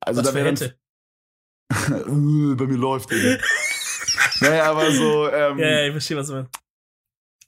[0.00, 0.54] also Was da wäre
[2.56, 3.10] bei mir läuft
[4.40, 6.50] naja, aber so, ähm, Ja, ja, ich verstehe, was du meinst.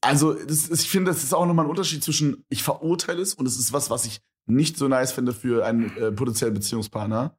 [0.00, 3.46] also ist, ich finde, das ist auch nochmal ein Unterschied zwischen ich verurteile es und
[3.46, 7.38] es ist was, was ich nicht so nice finde für einen äh, potenziellen Beziehungspartner.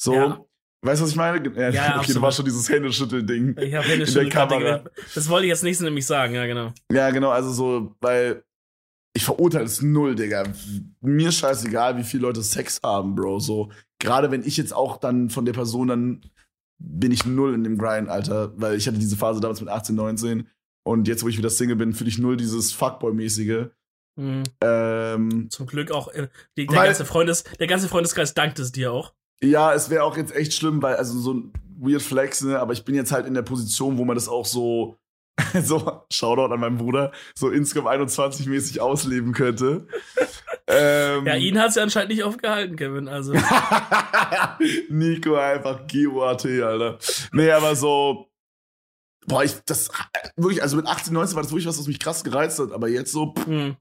[0.00, 0.44] So, Ja.
[0.84, 1.38] Weißt du, was ich meine?
[1.56, 2.16] Ja, Ja, okay, absolut.
[2.16, 3.56] du warst schon dieses Händeschüttel-Ding.
[3.58, 4.58] Ich habe Hände In der Kamera.
[4.58, 4.92] geredet.
[5.14, 6.72] Das wollte ich jetzt nicht nämlich sagen, ja, genau.
[6.92, 8.44] Ja, genau, also so, weil
[9.16, 10.44] ich verurteile es null, Digga.
[11.00, 13.38] Mir scheißegal, wie viele Leute Sex haben, Bro.
[13.38, 13.70] So,
[14.00, 16.20] gerade wenn ich jetzt auch dann von der Person, dann
[16.78, 18.52] bin ich null in dem Grind, Alter.
[18.56, 20.48] Weil ich hatte diese Phase damals mit 18, 19.
[20.84, 23.68] Und jetzt, wo ich wieder Single bin, fühle ich null dieses Fuckboy-mäßige.
[24.16, 24.42] Mhm.
[24.60, 29.14] Ähm, Zum Glück auch, äh, der, ganze Freundes, der ganze Freundeskreis dankt es dir auch.
[29.42, 32.58] Ja, es wäre auch jetzt echt schlimm, weil, also so ein weird Flex, ne?
[32.58, 34.96] Aber ich bin jetzt halt in der Position, wo man das auch so,
[35.62, 39.86] so, Shoutout an meinen Bruder, so Inscom 21 mäßig ausleben könnte.
[40.66, 43.08] ähm, Ja, ihn hat es ja anscheinend nicht aufgehalten, Kevin.
[43.08, 43.32] Also,
[44.88, 46.98] Nico einfach GOAT, Alter.
[47.32, 48.30] Nee, aber so.
[49.26, 49.88] Boah, ich, das,
[50.36, 52.88] wirklich, also mit 18, 19 war das wirklich was, was mich krass gereizt hat, aber
[52.88, 53.76] jetzt so, pff, hm.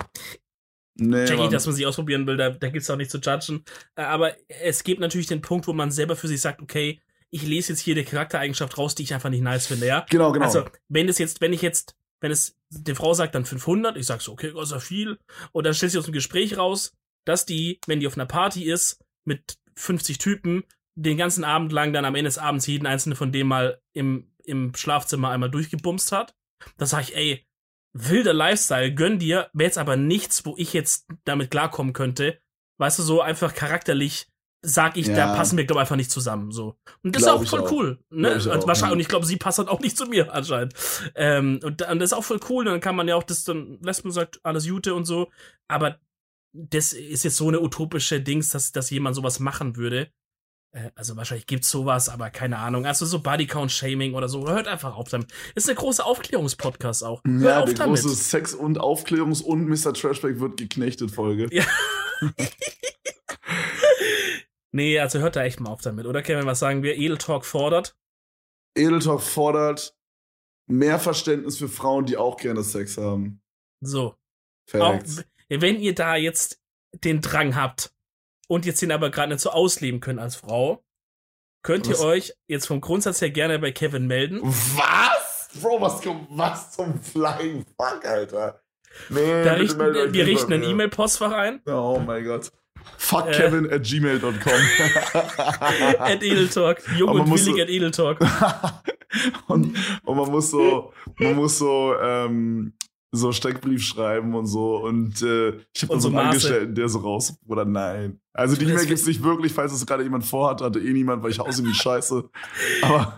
[0.96, 1.26] Nee.
[1.26, 1.52] Jackie, Mann.
[1.52, 3.64] dass man sich ausprobieren will, da, da gibt's auch nicht zu judgen.
[3.96, 7.44] Äh, Aber es gibt natürlich den Punkt, wo man selber für sich sagt, okay, ich
[7.44, 10.06] lese jetzt hier eine Charaktereigenschaft raus, die ich einfach nicht nice finde, ja?
[10.10, 10.46] Genau, genau.
[10.46, 14.06] Also, wenn es jetzt, wenn ich jetzt, wenn es, die Frau sagt dann 500, ich
[14.06, 15.18] sag so, okay, das ist ja viel.
[15.52, 16.94] Und dann stellt sich aus dem Gespräch raus,
[17.26, 20.64] dass die, wenn die auf einer Party ist, mit 50 Typen,
[20.96, 24.32] den ganzen Abend lang dann am Ende des Abends jeden einzelnen von dem mal im,
[24.44, 26.36] im Schlafzimmer einmal durchgebumst hat.
[26.78, 27.46] Da sag ich, ey,
[27.94, 32.40] wilder Lifestyle, gönn dir, wäre jetzt aber nichts, wo ich jetzt damit klarkommen könnte.
[32.80, 34.28] Weißt du, so einfach charakterlich
[34.66, 35.36] sag ich, da Ja.
[35.36, 36.52] passen wir, glaube einfach nicht zusammen.
[36.52, 36.78] So.
[37.04, 37.72] Und das Glaub ist auch ich voll auch.
[37.72, 38.00] cool.
[38.10, 38.36] Ne?
[38.38, 38.92] ich Und wahrscheinlich, ja.
[38.94, 40.74] und ich glaube, sie passt halt auch nicht zu mir anscheinend.
[41.16, 42.64] Ähm, und, und das ist auch voll cool.
[42.64, 45.30] Dann kann man ja auch das dann lässt man sagt, alles Jute und so.
[45.68, 46.00] Aber
[46.54, 50.12] das ist jetzt so eine utopische Dings, dass, dass jemand sowas machen würde.
[50.74, 52.86] Äh, Also wahrscheinlich gibt's sowas, aber keine Ahnung.
[52.86, 54.48] Also so Bodycount-Shaming oder so.
[54.48, 55.28] Hört einfach auf damit.
[55.56, 57.22] Ist eine große Aufklärungspodcast auch.
[57.26, 58.02] Hör ja, auf die damit.
[58.02, 59.94] große Sex- und Aufklärungs- und Mr.
[59.94, 61.48] Trashback wird geknechtet Folge.
[61.52, 61.64] Ja.
[64.76, 66.08] Nee, also hört da echt mal auf damit.
[66.08, 66.98] Oder Kevin, was sagen wir?
[66.98, 67.96] Edel Talk fordert.
[68.76, 69.96] Edeltalk fordert
[70.66, 73.42] mehr Verständnis für Frauen, die auch gerne Sex haben.
[73.82, 74.16] So.
[74.74, 75.00] Auch,
[75.50, 76.60] wenn ihr da jetzt
[77.04, 77.93] den Drang habt
[78.54, 80.84] und jetzt den aber gerade nicht so ausleben könnt als Frau,
[81.64, 82.02] könnt ihr Was?
[82.02, 84.40] euch jetzt vom Grundsatz her gerne bei Kevin melden.
[84.44, 85.50] Was?
[85.62, 88.60] Bro, was, was zum Flying Fuck, Alter?
[89.10, 90.64] Nee, Da richten, wir richten ein.
[90.64, 91.62] E-Mail-Postfach ein.
[91.66, 92.52] Oh mein Gott.
[92.98, 93.32] Fuck Äh.
[93.32, 94.34] Kevin at gmail.com.
[96.00, 96.82] at Edeltalk.
[96.98, 98.20] Jung und willig so- at Edeltalk.
[99.48, 102.74] und, und man muss so, man muss so, ähm,
[103.12, 104.78] so Steckbrief schreiben und so.
[104.78, 106.28] Und äh, ich habe so so einen Maße.
[106.30, 107.36] Angestellten, der so raus.
[107.48, 108.20] Oder nein.
[108.34, 111.32] Also die E-Mail gibt's nicht wirklich, falls es gerade jemand vorhat, hatte eh niemand, weil
[111.32, 112.30] ich hause wie Scheiße.
[112.82, 113.18] Aber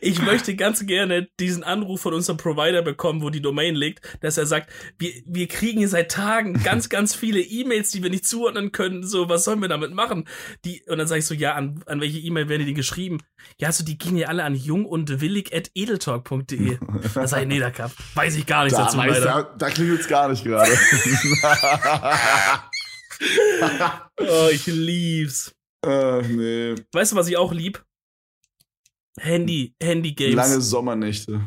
[0.00, 4.36] Ich möchte ganz gerne diesen Anruf von unserem Provider bekommen, wo die Domain liegt, dass
[4.36, 8.26] er sagt, wir, wir kriegen hier seit Tagen ganz, ganz viele E-Mails, die wir nicht
[8.26, 9.06] zuordnen können.
[9.06, 10.28] So, was sollen wir damit machen?
[10.64, 13.18] Die, und dann sage ich so, ja, an, an welche E-Mail werden die geschrieben?
[13.58, 16.78] Ja, so, die gehen ja alle an jung und willig at edeltalk.de.
[17.14, 19.24] Da sage ich, nee, da kann, weiß ich gar nichts da, dazu weiß, leider.
[19.24, 20.72] da, da klingelt's gar nicht gerade.
[24.20, 25.54] Oh, ich lieb's.
[25.84, 26.74] Ach, nee.
[26.92, 27.84] Weißt du, was ich auch lieb?
[29.18, 30.34] Handy, Handy-Games.
[30.34, 31.40] Lange Sommernächte.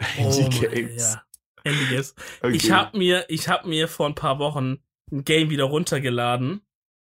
[0.00, 1.02] Handy Oh, Games.
[1.14, 1.22] Ja.
[1.64, 2.14] Handy-Games.
[2.40, 2.56] Okay.
[2.56, 4.78] Ich hab mir, ich hab mir vor ein paar Wochen
[5.12, 6.62] ein Game wieder runtergeladen.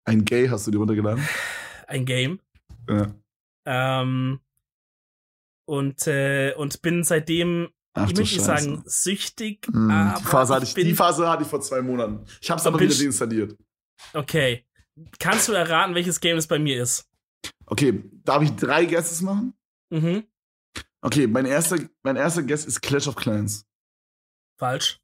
[0.05, 1.27] Ein Gay hast du dir runtergeladen?
[1.87, 2.41] Ein Game.
[2.89, 3.13] Ja.
[3.67, 4.41] Ähm,
[5.67, 10.65] und, äh, und bin seitdem, Ach ich möchte nicht sagen süchtig, aber die, Phase hatte
[10.65, 12.25] ich, bin, die Phase hatte ich vor zwei Monaten.
[12.41, 13.57] Ich hab's aber wieder deinstalliert.
[14.15, 14.65] Okay.
[15.19, 17.09] Kannst du erraten, welches Game es bei mir ist?
[17.67, 19.55] Okay, darf ich drei Guesses machen?
[19.91, 20.27] Mhm.
[21.01, 23.67] Okay, mein erster, mein erster Guess ist Clash of Clans.
[24.59, 25.01] Falsch.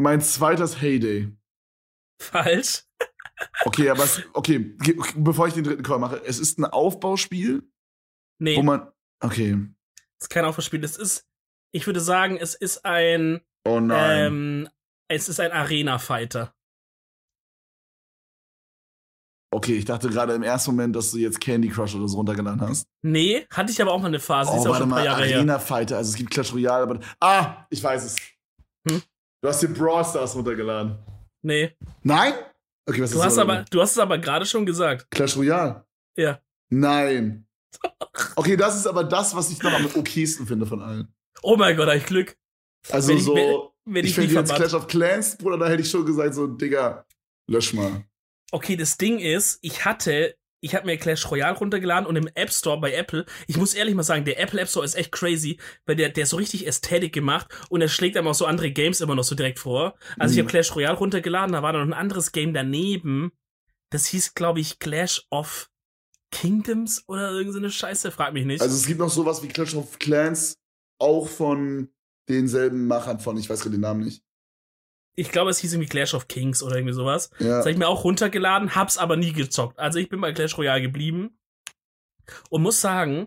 [0.00, 1.32] Mein zweiter ist Heyday.
[2.20, 2.84] Falsch.
[3.64, 4.58] Okay, aber es, okay,
[5.16, 7.68] bevor ich den dritten Call mache, es ist ein Aufbauspiel,
[8.40, 8.90] Nee, wo man.
[9.20, 9.56] Okay.
[10.18, 10.82] es ist kein Aufbauspiel.
[10.84, 11.26] Es ist,
[11.72, 14.26] ich würde sagen, es ist ein, Oh nein.
[14.26, 14.68] ähm,
[15.08, 16.54] es ist ein Arena-Fighter.
[19.50, 22.60] okay, ich dachte gerade im ersten Moment, dass du jetzt Candy Crush oder so runtergeladen
[22.60, 22.86] hast.
[23.02, 25.38] Nee, hatte ich aber auch mal eine Phase, oh, ist warte mal, Jahre her.
[25.38, 25.96] Arena Fighter.
[25.96, 27.00] Also es gibt Clash Royale, aber.
[27.20, 28.16] Ah, ich weiß es.
[28.88, 29.02] Hm?
[29.42, 30.98] Du hast dir Brawl Stars runtergeladen.
[31.42, 31.76] Nee.
[32.02, 32.34] Nein?
[32.86, 35.10] Okay, was Du ist hast das aber, du hast es aber gerade schon gesagt.
[35.10, 35.84] Clash Royale.
[36.16, 36.40] Ja.
[36.70, 37.44] Nein.
[38.34, 41.14] Okay, das ist aber das, was ich noch am okaysten finde von allen.
[41.42, 42.36] Oh mein Gott, hab ich Glück.
[42.90, 44.54] Also Wenn so, wenn- ich, ich finde jetzt.
[44.54, 47.04] Clash of Clans, Bruder, da hätte ich schon gesagt, so, Digga,
[47.48, 48.04] lösch mal.
[48.50, 52.50] Okay, das Ding ist, ich hatte, ich habe mir Clash Royale runtergeladen und im App
[52.52, 55.58] Store bei Apple, ich muss ehrlich mal sagen, der Apple App Store ist echt crazy,
[55.86, 58.70] weil der, der ist so richtig Ästhetik gemacht und er schlägt einem auch so andere
[58.70, 59.94] Games immer noch so direkt vor.
[60.18, 60.42] Also ich Mhm.
[60.46, 63.30] habe Clash Royale runtergeladen, da war noch ein anderes Game daneben,
[63.90, 65.70] das hieß, glaube ich, Clash of
[66.30, 68.60] Kingdoms oder irgendeine so Scheiße, frag mich nicht.
[68.60, 70.58] Also es gibt noch sowas wie Clash of Clans,
[70.98, 71.88] auch von
[72.28, 74.22] denselben Machern von, ich weiß gerade den Namen nicht.
[75.14, 77.30] ich glaube, es hieß irgendwie Clash of Kings oder irgendwie sowas.
[77.40, 77.48] Ja.
[77.48, 79.78] Das habe ich mir auch runtergeladen, hab's aber nie gezockt.
[79.78, 81.38] Also ich bin bei Clash Royale geblieben
[82.50, 83.26] und muss sagen,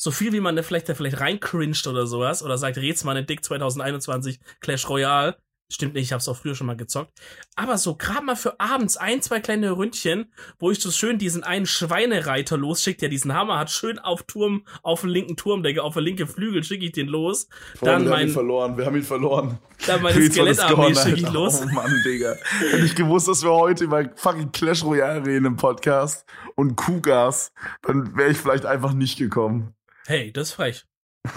[0.00, 3.22] so viel wie man da vielleicht da vielleicht reincringed oder sowas oder sagt, red's mal
[3.24, 5.36] Dick 2021 Clash Royale,
[5.70, 7.12] stimmt nicht, ich hab's auch früher schon mal gezockt,
[7.54, 11.44] aber so gerade mal für abends ein, zwei kleine Ründchen, wo ich so schön diesen
[11.44, 15.94] einen Schweinereiter losschickt, der diesen Hammer hat, schön auf Turm, auf den linken Turmdecke, auf
[15.94, 18.86] den linken Flügel schicke ich den los, Freunde, dann wir haben ihn mein- verloren, wir
[18.86, 19.58] haben ihn verloren.
[19.86, 21.60] dann meine Skelettarmee schicke ich los.
[21.62, 22.34] Oh Mann, Digga.
[22.70, 26.24] Hätte ich gewusst, dass wir heute über fucking Clash Royale reden im Podcast
[26.56, 27.52] und Kugas,
[27.82, 29.74] dann wäre ich vielleicht einfach nicht gekommen.
[30.06, 30.86] Hey, das ist frech.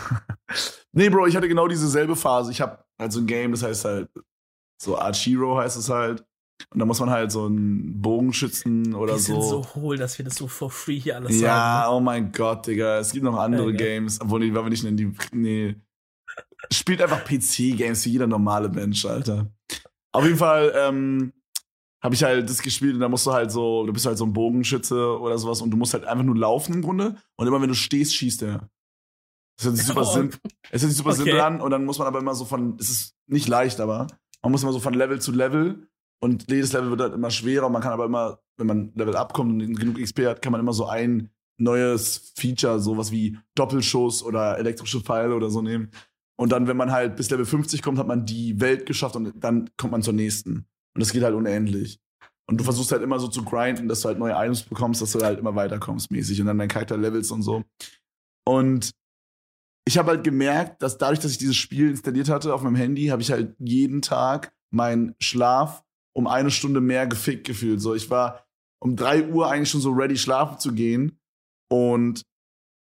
[0.94, 2.52] Nee, Bro, ich hatte genau diese selbe Phase.
[2.52, 4.10] Ich habe halt so ein Game, das heißt halt,
[4.82, 6.26] so Archero heißt es halt.
[6.72, 9.64] Und da muss man halt so einen Bogenschützen oder Wir sind so.
[9.64, 11.96] so hohl, dass wir das so for free hier alles Ja, sagen.
[11.96, 13.00] oh mein Gott, Digga.
[13.00, 13.78] Es gibt noch andere Ja, ja.
[13.78, 14.98] Games, obwohl die wollen wir nicht nennen.
[14.98, 15.76] Die, nee.
[16.72, 19.52] Spielt einfach PC-Games wie jeder normale Mensch, Alter.
[20.12, 21.34] Auf jeden Fall ähm,
[22.04, 24.26] habe ich halt das gespielt und da musst du halt so, du bist halt so
[24.26, 27.60] ein Bogenschütze oder sowas und du musst halt einfach nur laufen im Grunde und immer
[27.62, 28.70] wenn du stehst, schießt er.
[29.62, 30.14] Das hört sich super, Oh.
[30.14, 30.30] sim
[30.72, 31.24] es hört sich super Okay.
[31.24, 34.08] simpel an und dann muss man aber immer so von, es ist nicht leicht, aber
[34.42, 35.88] man muss immer so von Level zu Level
[36.20, 37.70] und jedes Level wird halt immer schwerer.
[37.70, 40.74] Man kann aber immer, wenn man Level abkommt und genug XP hat, kann man immer
[40.74, 45.92] so ein neues Feature, sowas wie Doppelschuss oder elektrische Pfeile oder so nehmen.
[46.38, 49.32] Und dann, wenn man halt bis Level 50 kommt, hat man die Welt geschafft und
[49.36, 50.66] dann kommt man zur nächsten.
[50.96, 52.00] Und das geht halt unendlich.
[52.48, 55.12] Und du versuchst halt immer so zu grinden, dass du halt neue Items bekommst, dass
[55.12, 57.64] du halt immer weiterkommst mäßig und dann dein Charakter levels und so.
[58.44, 58.92] Und
[59.86, 63.08] ich habe halt gemerkt, dass dadurch, dass ich dieses Spiel installiert hatte auf meinem Handy,
[63.08, 67.82] habe ich halt jeden Tag meinen Schlaf um eine Stunde mehr gefickt gefühlt.
[67.82, 68.46] So, ich war
[68.80, 71.20] um drei Uhr eigentlich schon so ready, schlafen zu gehen.
[71.70, 72.24] Und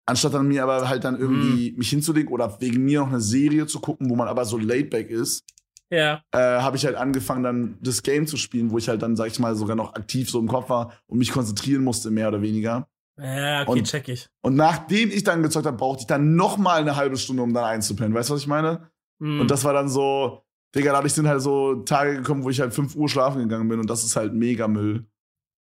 [0.06, 3.66] anstatt dann mir aber halt dann irgendwie mich hinzulegen oder wegen mir noch eine Serie
[3.66, 5.44] zu gucken, wo man aber so laid back ist,
[5.90, 6.22] Ja.
[6.32, 9.28] äh, habe ich halt angefangen, dann das Game zu spielen, wo ich halt dann, sag
[9.28, 12.42] ich mal, sogar noch aktiv so im Kopf war und mich konzentrieren musste, mehr oder
[12.42, 12.88] weniger.
[13.18, 14.28] Ja, okay, Und- check ich.
[14.42, 17.54] Und nachdem ich dann gezockt habe, brauchte ich dann noch mal eine halbe Stunde, um
[17.54, 18.12] dann einzupennen.
[18.14, 18.90] Weißt du, was ich meine?
[19.22, 19.40] Hm.
[19.40, 20.42] Und das war dann so,
[20.74, 23.80] Digga, dadurch sind halt so Tage gekommen, wo ich halt 5 Uhr schlafen gegangen bin
[23.80, 25.06] und das ist halt mega Müll.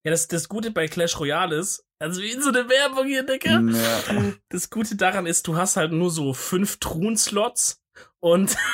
[0.05, 3.25] ja, das, das Gute bei Clash Royale ist, also wie in so eine Werbung hier,
[3.27, 3.61] Digga.
[3.61, 4.33] Ja.
[4.49, 7.83] Das Gute daran ist, du hast halt nur so fünf Truhen-Slots
[8.21, 8.57] und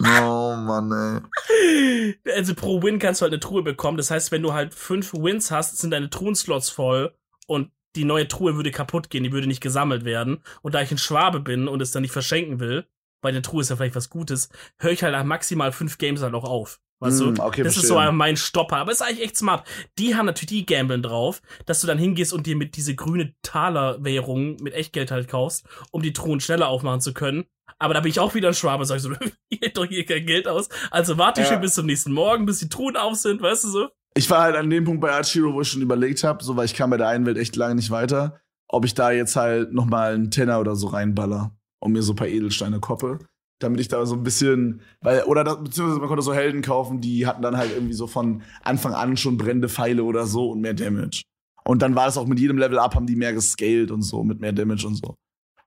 [0.00, 2.14] Oh Mann, ey.
[2.34, 3.96] also pro Win kannst du halt eine Truhe bekommen.
[3.96, 7.14] Das heißt, wenn du halt fünf Wins hast, sind deine Truhen-Slots voll
[7.46, 10.42] und die neue Truhe würde kaputt gehen, die würde nicht gesammelt werden.
[10.62, 12.86] Und da ich ein Schwabe bin und es dann nicht verschenken will,
[13.22, 16.22] weil eine Truhe ist ja vielleicht was Gutes, höre ich halt nach maximal fünf Games
[16.22, 16.80] halt auch auf.
[17.00, 17.42] Weißt Mm, du?
[17.42, 18.06] okay, das ist verstehe.
[18.06, 18.76] so mein Stopper.
[18.76, 19.66] Aber ist eigentlich echt smart.
[19.98, 23.34] Die haben natürlich die Gambeln drauf, dass du dann hingehst und dir mit diese grüne
[23.42, 27.44] Taler-Währung mit Echtgeld halt kaufst, um die Truhen schneller aufmachen zu können.
[27.78, 29.12] Aber da bin ich auch wieder ein Schwabe, sag ich so,
[29.50, 30.68] ihr doch hier kein Geld aus.
[30.90, 31.54] Also warte ich Ja.
[31.54, 33.88] schon bis zum nächsten Morgen, bis die Truhen auf sind, weißt du so?
[34.16, 36.66] Ich war halt an dem Punkt bei Archero, wo ich schon überlegt habe, so weil
[36.66, 39.72] ich kam bei der einen Welt echt lange nicht weiter, ob ich da jetzt halt
[39.72, 43.18] noch mal einen Tenner oder so reinballer und mir so ein paar Edelsteine koppe,
[43.58, 47.00] damit ich da so ein bisschen, weil oder das, beziehungsweise man konnte so Helden kaufen,
[47.00, 50.60] die hatten dann halt irgendwie so von Anfang an schon brennende Pfeile oder so und
[50.60, 51.24] mehr Damage.
[51.64, 54.22] Und dann war es auch mit jedem Level up haben die mehr gescaled und so
[54.22, 55.16] mit mehr Damage und so.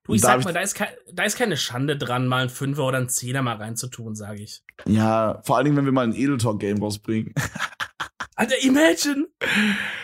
[0.07, 0.79] Du, ich da sag mal, da ist,
[1.13, 4.63] da ist keine Schande dran, mal einen Fünfer oder einen Zehner mal reinzutun, sage ich.
[4.85, 7.33] Ja, vor allen Dingen, wenn wir mal ein Edeltalk Game rausbringen.
[8.35, 9.27] Alter, imagine!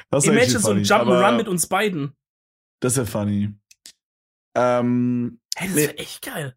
[0.09, 2.13] Das Imagine so ein Jump'n'Run mit uns beiden.
[2.81, 3.53] Das wäre funny.
[4.55, 5.81] Ähm, Hey, das Nee.
[5.83, 6.55] wäre echt geil.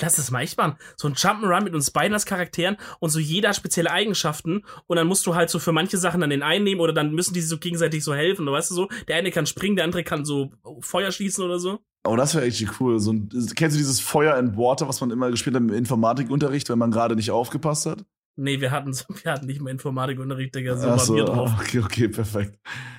[0.00, 0.76] Lass das mal echt machen.
[0.96, 5.06] So ein Jump'n'Run mit uns beiden als Charakteren und so jeder spezielle Eigenschaften und dann
[5.06, 7.40] musst du halt so für manche Sachen dann den einen nehmen oder dann müssen die
[7.40, 8.88] sich so gegenseitig so helfen, du weißt du so.
[9.08, 11.80] Der eine kann springen, der andere kann so Feuer schießen oder so.
[12.06, 12.98] Oh, das wäre echt cool.
[13.00, 16.68] So ein, kennst du dieses Feuer and Water, was man immer gespielt hat im Informatikunterricht,
[16.68, 18.04] wenn man gerade nicht aufgepasst hat?
[18.36, 21.50] Nee, wir hatten, wir hatten nicht mal Informatikunterricht, Digga, so Ach waren so, wir drauf.
[21.60, 22.58] okay, okay, perfekt.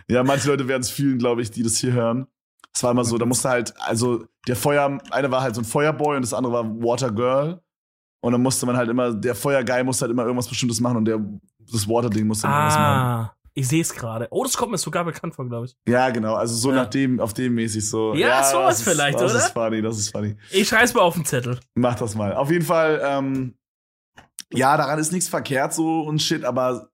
[0.10, 2.28] Ja, manche Leute werden es fühlen, glaube ich, die das hier hören.
[2.74, 5.66] Es war immer so, da musste halt, also der Feuer, eine war halt so ein
[5.66, 7.62] Feuerboy und das andere war Water Girl.
[8.22, 11.06] Und dann musste man halt immer, der Feuerguy musste halt immer irgendwas Bestimmtes machen und
[11.06, 11.20] der,
[11.72, 13.02] das Water-Ding musste immer was machen.
[13.02, 14.28] Ah, Ich sehe es gerade.
[14.32, 15.76] Oh, das kommt mir sogar bekannt vor, glaube ich.
[15.88, 16.36] Ja, genau.
[16.36, 16.84] Also so Ja.
[16.84, 18.14] nach dem, auf dem mäßig so.
[18.14, 19.34] Ja, sowas das ist- vielleicht, das oder?
[19.34, 20.36] Das ist funny, das ist funny.
[20.52, 21.60] Ich schreibe mal auf den Zettel.
[21.76, 22.34] Mach das mal.
[22.36, 23.56] Auf jeden Fall, ähm,
[24.52, 26.90] ja, daran ist nichts verkehrt so und shit, aber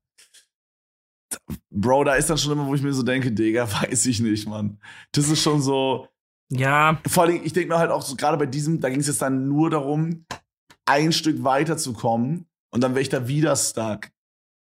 [1.69, 4.47] Bro, da ist dann schon immer, wo ich mir so denke, Digga, weiß ich nicht,
[4.47, 4.79] Mann.
[5.11, 6.07] Das ist schon so.
[6.49, 9.07] Ja, Vor allem, ich denke mir halt auch so, gerade bei diesem, da ging es
[9.07, 10.25] jetzt dann nur darum,
[10.85, 14.09] ein Stück weiterzukommen und dann wäre ich da wieder stuck.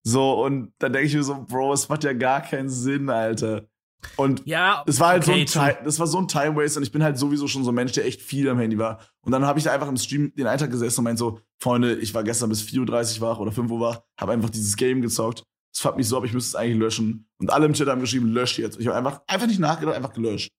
[0.03, 3.67] So, und dann denke ich mir so, Bro, es macht ja gar keinen Sinn, Alter.
[4.15, 4.83] Und ja.
[4.87, 7.03] es war halt okay, so ein das war so ein Time Waste und ich bin
[7.03, 8.99] halt sowieso schon so ein Mensch, der echt viel am Handy war.
[9.21, 11.39] Und dann habe ich da einfach im Stream den einen Tag gesessen und meinte so,
[11.59, 14.75] Freunde, ich war gestern bis 4.30 Uhr wach oder 5 Uhr wach, habe einfach dieses
[14.75, 15.43] Game gezockt.
[15.73, 17.27] Es fuckt mich so ab, ich müsste es eigentlich löschen.
[17.39, 18.79] Und alle im Chat haben geschrieben, löscht jetzt.
[18.79, 20.51] Ich habe einfach, einfach nicht nachgedacht, einfach gelöscht.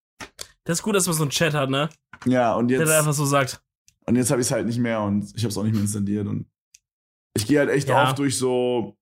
[0.64, 1.88] Das ist gut, dass man so einen Chat hat, ne?
[2.24, 3.60] Ja, und Der jetzt, da einfach so sagt.
[4.06, 5.82] und jetzt habe ich es halt nicht mehr und ich habe es auch nicht mehr
[5.82, 6.26] installiert.
[6.26, 6.46] Und
[7.36, 8.04] ich gehe halt echt Ja.
[8.04, 8.96] oft durch so,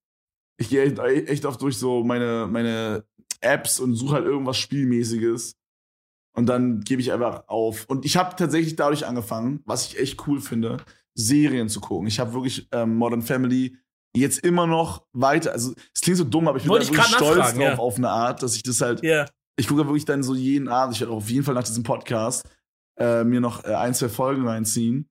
[0.56, 0.98] ich gehe echt,
[1.28, 3.04] echt oft durch so meine, meine
[3.40, 5.54] Apps und suche halt irgendwas Spielmäßiges.
[6.32, 7.84] Und dann gebe ich einfach auf.
[7.86, 10.78] Und ich habe tatsächlich dadurch angefangen, was ich echt cool finde,
[11.14, 12.06] Serien zu gucken.
[12.06, 13.76] Ich habe wirklich ähm, Modern Family
[14.16, 15.52] jetzt immer noch weiter.
[15.52, 17.76] Also, es klingt so dumm, aber ich bin Wollte da ich wirklich stolz drauf ja.
[17.78, 19.26] auf eine Art, dass ich das halt Ja.
[19.56, 21.82] ich gucke wirklich dann so jeden Abend, ich werde auch auf jeden Fall nach diesem
[21.84, 22.48] Podcast
[22.98, 25.08] äh, mir noch äh, ein, zwei Folgen reinziehen.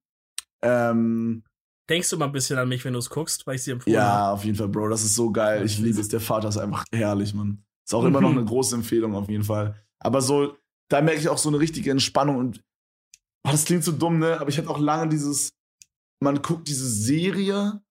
[0.62, 1.44] Ähm,
[1.90, 3.98] Denkst du mal ein bisschen an mich, wenn du es guckst, weil ich sie empfohlen
[4.00, 4.08] habe?
[4.08, 5.66] ja, auf jeden Fall, Bro, das ist so geil.
[5.66, 6.08] Ich liebe es.
[6.10, 7.64] Der Vater ist einfach herrlich, Mann.
[7.84, 8.26] Ist auch immer Mhm.
[8.26, 9.76] noch eine große Empfehlung auf jeden Fall.
[10.00, 10.56] Aber so,
[10.90, 12.62] da merke ich auch so eine richtige Entspannung und
[13.48, 14.40] oh, das klingt so dumm, ne?
[14.40, 15.52] Aber ich hatte auch lange dieses,
[16.22, 17.82] man guckt diese Serie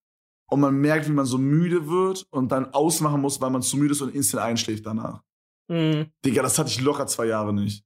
[0.50, 3.76] und man merkt, wie man so müde wird und dann ausmachen muss, weil man zu
[3.76, 5.22] müde ist und instant einschläft danach.
[5.68, 6.06] Mhm.
[6.24, 7.84] Digga, das hatte ich locker zwei Jahre nicht.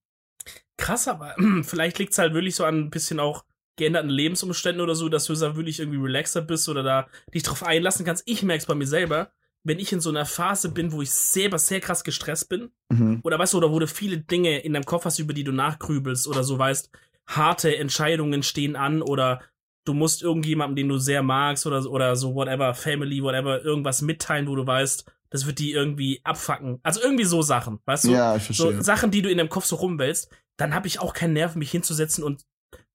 [0.76, 3.44] Krass, aber vielleicht liegt es halt wirklich so an ein bisschen auch
[3.76, 7.62] geänderten Lebensumständen oder so, dass du da wirklich irgendwie relaxer bist oder da dich drauf
[7.62, 8.22] einlassen kannst.
[8.26, 9.32] Ich merke es bei mir selber,
[9.64, 13.20] wenn ich in so einer Phase bin, wo ich selber sehr krass gestresst bin, Mhm.
[13.22, 15.52] oder weißt du, oder wo du viele Dinge in deinem Kopf hast, über die du
[15.52, 16.90] nachgrübelst oder so weißt,
[17.26, 19.40] harte Entscheidungen stehen an oder
[19.84, 24.46] du musst irgendjemandem, den du sehr magst oder, oder so whatever, Family, whatever, irgendwas mitteilen,
[24.46, 26.78] wo du weißt, das wird die irgendwie abfacken.
[26.82, 28.12] Also irgendwie so Sachen, weißt du?
[28.12, 28.82] Ja, ich so verstehe.
[28.82, 31.70] Sachen, die du in deinem Kopf so rumwälzt, dann habe ich auch keinen Nerv, mich
[31.70, 32.44] hinzusetzen und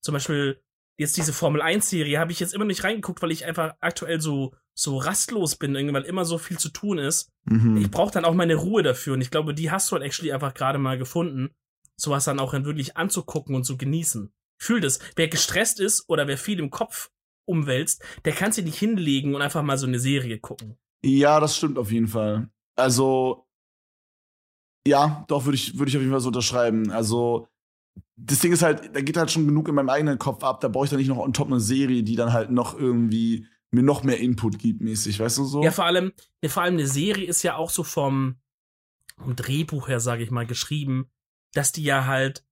[0.02, 0.62] zum Beispiel
[0.98, 4.22] jetzt diese Formel 1 Serie habe ich jetzt immer nicht reingeguckt, weil ich einfach aktuell
[4.22, 7.32] so so rastlos bin, weil immer so viel zu tun ist.
[7.46, 7.78] Mhm.
[7.78, 10.32] Ich brauche dann auch meine Ruhe dafür und ich glaube, die hast du halt actually
[10.32, 11.50] einfach gerade mal gefunden,
[11.96, 14.32] sowas dann auch dann wirklich anzugucken und zu genießen.
[14.58, 15.00] Fühl das.
[15.16, 17.12] Wer gestresst ist oder wer viel im Kopf
[17.46, 20.78] umwälzt, der kann sich nicht hinlegen und einfach mal so eine Serie gucken.
[21.04, 22.50] Ja, das stimmt auf jeden Fall.
[22.76, 23.48] Also,
[24.88, 26.92] ja, doch, würde ich, würde ich auf jeden Fall so unterschreiben.
[26.92, 27.48] Also,
[28.16, 30.68] das Ding ist halt, da geht halt schon genug in meinem eigenen Kopf ab, da
[30.68, 33.84] brauche ich dann nicht noch on top eine Serie, die dann halt noch irgendwie mir
[33.84, 35.64] noch mehr Input gibt, mäßig, weißt du so?
[35.64, 38.40] Ja, vor allem, ja, vor allem eine Serie ist ja auch so vom,
[39.18, 41.12] vom Drehbuch her, sage ich mal, geschrieben,
[41.54, 42.46] dass die ja halt,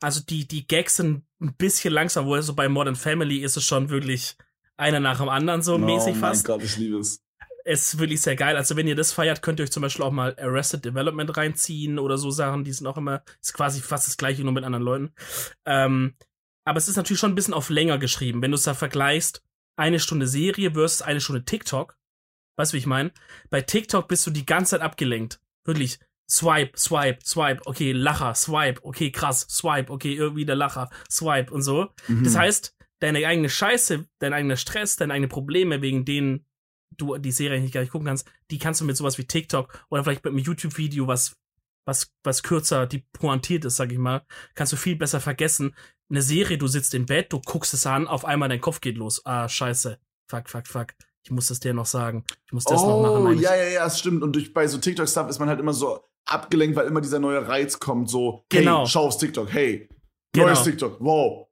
[0.00, 3.64] also die, die Gags sind ein bisschen langsam, wo so bei Modern Family ist es
[3.64, 4.36] schon wirklich
[4.76, 6.44] einer nach dem anderen so oh mäßig mein fast.
[6.44, 7.22] Gott, ich liebe es.
[7.64, 8.56] ist wirklich sehr geil.
[8.56, 11.98] Also wenn ihr das feiert, könnt ihr euch zum Beispiel auch mal Arrested Development reinziehen
[11.98, 12.64] oder so Sachen.
[12.64, 15.14] Die sind auch immer, ist quasi fast das gleiche, nur mit anderen Leuten.
[15.66, 16.14] Ähm,
[16.64, 18.42] aber es ist natürlich schon ein bisschen auf länger geschrieben.
[18.42, 19.42] Wenn du es da vergleichst,
[19.76, 21.96] eine Stunde Serie versus eine Stunde TikTok.
[22.56, 23.12] Weißt du, wie ich meine?
[23.48, 25.40] Bei TikTok bist du die ganze Zeit abgelenkt.
[25.64, 25.98] Wirklich.
[26.30, 31.62] Swipe, swipe, swipe, okay, Lacher, swipe, okay, krass, swipe, okay, irgendwie der Lacher, swipe und
[31.62, 31.88] so.
[32.06, 32.22] Mhm.
[32.22, 36.46] Das heißt, deine eigene Scheiße, dein eigener Stress, deine eigenen Probleme, wegen denen
[36.96, 39.84] du die Serie nicht gar nicht gucken kannst, die kannst du mit sowas wie TikTok
[39.90, 41.36] oder vielleicht mit einem YouTube-Video, was,
[41.84, 44.24] was, was kürzer, die pointiert ist, sag ich mal,
[44.54, 45.74] kannst du viel besser vergessen.
[46.10, 48.98] Eine Serie, du sitzt im Bett, du guckst es an, auf einmal dein Kopf geht
[48.98, 49.24] los.
[49.24, 49.98] Ah, scheiße.
[50.28, 50.94] Fuck, fuck, fuck.
[51.22, 52.24] Ich muss das dir noch sagen.
[52.46, 53.22] Ich muss das noch machen.
[53.22, 53.42] Oh, eigentlich.
[53.42, 54.22] ja, ja, ja, das stimmt.
[54.22, 57.46] Und durch, bei so TikTok-Stuff ist man halt immer so abgelenkt, weil immer dieser neue
[57.46, 58.80] Reiz kommt, so, Genau.
[58.80, 59.88] hey, schau aufs TikTok, hey,
[60.32, 60.46] Genau.
[60.46, 61.46] neues TikTok, wow.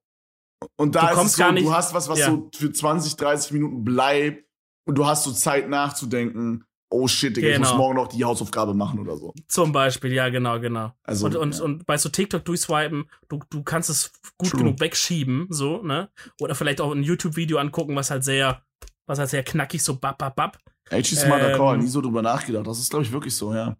[0.76, 2.26] Und da Du ist kommst es so, gar nicht- du hast was, was Ja.
[2.30, 4.44] so für 20, 30 Minuten bleibt
[4.86, 7.68] und du hast so Zeit nachzudenken, oh shit, Digga, ich Genau.
[7.68, 9.34] muss morgen noch die Hausaufgabe machen oder so.
[9.46, 10.92] Zum Beispiel, ja, genau, genau.
[11.02, 11.64] Also, und, und, ja.
[11.64, 14.60] und bei so TikTok durchswipen, du, du kannst es gut True.
[14.60, 16.10] genug wegschieben, so, ne?
[16.40, 18.62] Oder vielleicht auch ein YouTube-Video angucken, was halt sehr,
[19.06, 20.58] was halt sehr knackig so bap, bap, bap.
[20.90, 22.66] Actually smarter ähm, Call, nie so drüber nachgedacht.
[22.66, 23.76] Das ist, glaube ich, wirklich so, ja.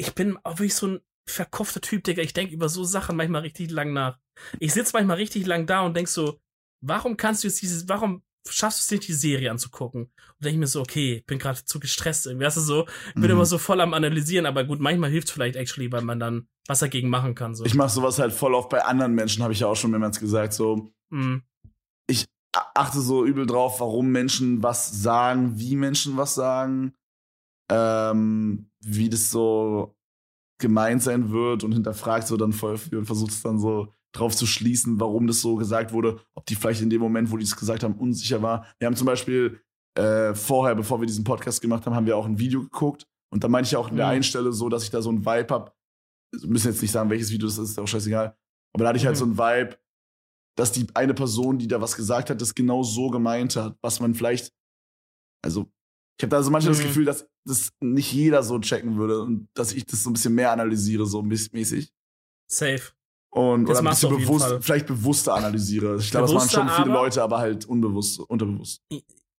[0.00, 2.22] Ich bin auch wirklich so ein verkopfter Typ, Digga.
[2.22, 4.18] Ich denke über so Sachen manchmal richtig lang nach.
[4.58, 6.40] Ich sitze manchmal richtig lang da und denk so,
[6.80, 10.04] warum kannst du jetzt dieses, warum schaffst du es nicht, die Serie anzugucken?
[10.04, 10.12] Und
[10.44, 12.46] denke ich mir so, okay, ich bin gerade zu gestresst irgendwie.
[12.46, 13.30] Weißt du so, ich bin Mhm.
[13.32, 16.48] immer so voll am Analysieren, aber gut, manchmal hilft es vielleicht actually, weil man dann
[16.66, 17.54] was dagegen machen kann.
[17.54, 17.66] So.
[17.66, 20.18] Ich mache sowas halt voll oft bei anderen Menschen, habe ich ja auch schon mehrmals
[20.18, 21.42] gesagt, so, Mhm.
[22.56, 26.94] a- achte so übel drauf, warum Menschen was sagen, wie Menschen was sagen.
[27.70, 29.96] Ähm, wie das so
[30.60, 34.34] gemeint sein wird und hinterfragt so dann voll viel und versucht es dann so drauf
[34.36, 37.44] zu schließen, warum das so gesagt wurde, ob die vielleicht in dem Moment, wo die
[37.44, 38.66] es gesagt haben, unsicher war.
[38.78, 39.60] Wir haben zum Beispiel
[39.96, 43.42] äh, vorher, bevor wir diesen Podcast gemacht haben, haben wir auch ein Video geguckt und
[43.44, 44.12] da meinte ich auch in der Mhm.
[44.12, 45.76] einen Stelle so, dass ich da so ein Vibe hab.
[46.32, 48.36] Wir müssen jetzt nicht sagen, welches Video das ist, ist auch scheißegal.
[48.74, 49.18] Aber da hatte ich halt Mhm.
[49.18, 49.78] so ein Vibe,
[50.56, 54.00] dass die eine Person, die da was gesagt hat, das genau so gemeint hat, was
[54.00, 54.52] man vielleicht,
[55.44, 55.72] also
[56.20, 56.88] ich habe da so manchmal das Mhm.
[56.88, 60.34] Gefühl, dass das nicht jeder so checken würde und dass ich das so ein bisschen
[60.34, 61.90] mehr analysiere, so mäß- mäßig.
[62.46, 62.82] Safe.
[63.32, 65.96] Und Das oder ein bisschen bewusst, vielleicht bewusster analysiere.
[65.98, 68.82] Ich glaube, das machen Bewusster, schon viele aber- Leute, aber halt unbewusst, unterbewusst.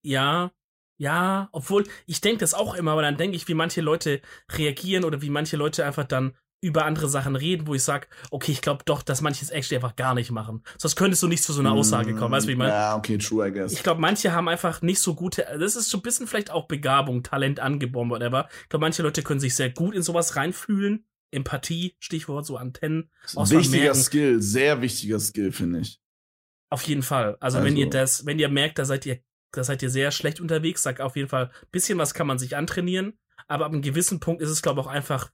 [0.03, 0.51] Ja,
[0.99, 4.21] ja, obwohl ich denke das auch immer, aber dann denke ich, wie manche Leute
[4.51, 8.51] reagieren oder wie manche Leute einfach dann über andere Sachen reden, wo ich sage, okay,
[8.51, 10.63] ich glaube doch, dass manche es actually einfach gar nicht machen.
[10.77, 12.71] Sonst könntest du nicht zu so einer Aussage kommen, weißt du, wie ich meine?
[12.71, 13.73] Ja, okay, true, I guess.
[13.73, 16.67] Ich glaube, manche haben einfach nicht so gute, das ist so ein bisschen vielleicht auch
[16.67, 18.47] Begabung, Talent angeboren, whatever.
[18.63, 21.05] Ich glaube, manche Leute können sich sehr gut in sowas reinfühlen.
[21.33, 23.09] Empathie, Stichwort, so Antennen.
[23.33, 23.95] wichtiger.
[23.95, 25.99] Skill, sehr wichtiger Skill, finde ich.
[26.69, 27.37] Auf jeden Fall.
[27.39, 29.19] Also, wenn Also- ihr das, wenn ihr merkt, da seid ihr,
[29.51, 32.55] da seid ihr sehr schlecht unterwegs, sagt auf jeden Fall, bisschen was kann man sich
[32.55, 35.31] antrainieren, aber ab einem gewissen Punkt ist es, glaube ich, auch einfach,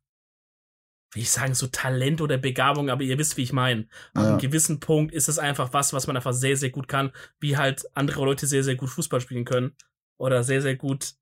[1.13, 3.87] wie ich sagen, so Talent oder Begabung, aber ihr wisst, wie ich meine.
[4.13, 4.29] Ab Ja.
[4.29, 7.57] einem gewissen Punkt ist es einfach was, was man einfach sehr, sehr gut kann, wie
[7.57, 9.73] halt andere Leute sehr, sehr gut Fußball spielen können
[10.17, 11.13] oder sehr, sehr gut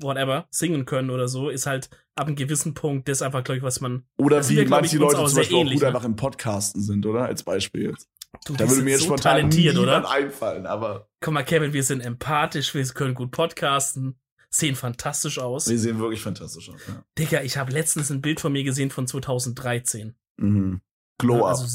[0.00, 3.62] whatever, singen können oder so, ist halt ab einem gewissen Punkt das einfach, glaube ich,
[3.62, 4.04] was man.
[4.16, 5.88] Oder wie wir, manche ich, Leute zum Beispiel ähnlich, auch gut ne?
[5.88, 7.24] einfach im Podcasten sind, oder?
[7.24, 8.08] Als Beispiel jetzt.
[8.46, 10.10] Du, Da würde mir jetzt so spontan talentiert, oder?
[10.10, 14.18] einfallen, aber Guck mal, Kevin, wir sind empathisch, wir können gut podcasten,
[14.54, 15.68] sehen fantastisch aus.
[15.68, 16.80] wir sehen wirklich fantastisch aus.
[16.86, 17.04] Ja.
[17.18, 20.14] Digga, ich habe letztens ein Bild von mir gesehen von 2013.
[20.36, 20.80] Mhm.
[21.18, 21.66] Glow Also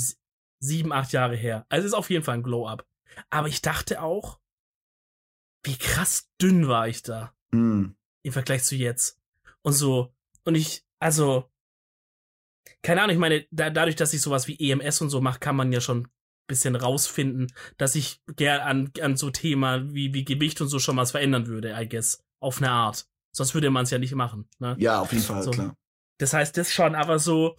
[0.60, 1.66] sieben, acht Jahre her.
[1.70, 2.86] Also ist auf jeden Fall ein Glow-Up.
[3.30, 4.40] Aber ich dachte auch,
[5.64, 7.96] wie krass dünn war ich da Mhm.
[8.24, 9.20] im Vergleich zu jetzt.
[9.62, 10.14] Und so,
[10.44, 11.50] und ich, also,
[12.82, 15.56] keine Ahnung, ich meine, da, dadurch, dass ich sowas wie EMS und so mache, kann
[15.56, 16.08] man ja schon ein
[16.48, 17.48] bisschen rausfinden,
[17.78, 21.48] dass ich gern an, an so Thema wie, wie Gewicht und so schon was verändern
[21.48, 22.24] würde, I guess.
[22.40, 23.08] Auf eine Art.
[23.36, 24.50] Sonst würde man es ja nicht machen.
[24.60, 24.76] Ne?
[24.80, 25.52] Ja, auf jeden Fall, So.
[25.52, 25.76] klar.
[26.20, 27.56] Das heißt, das schon, aber so,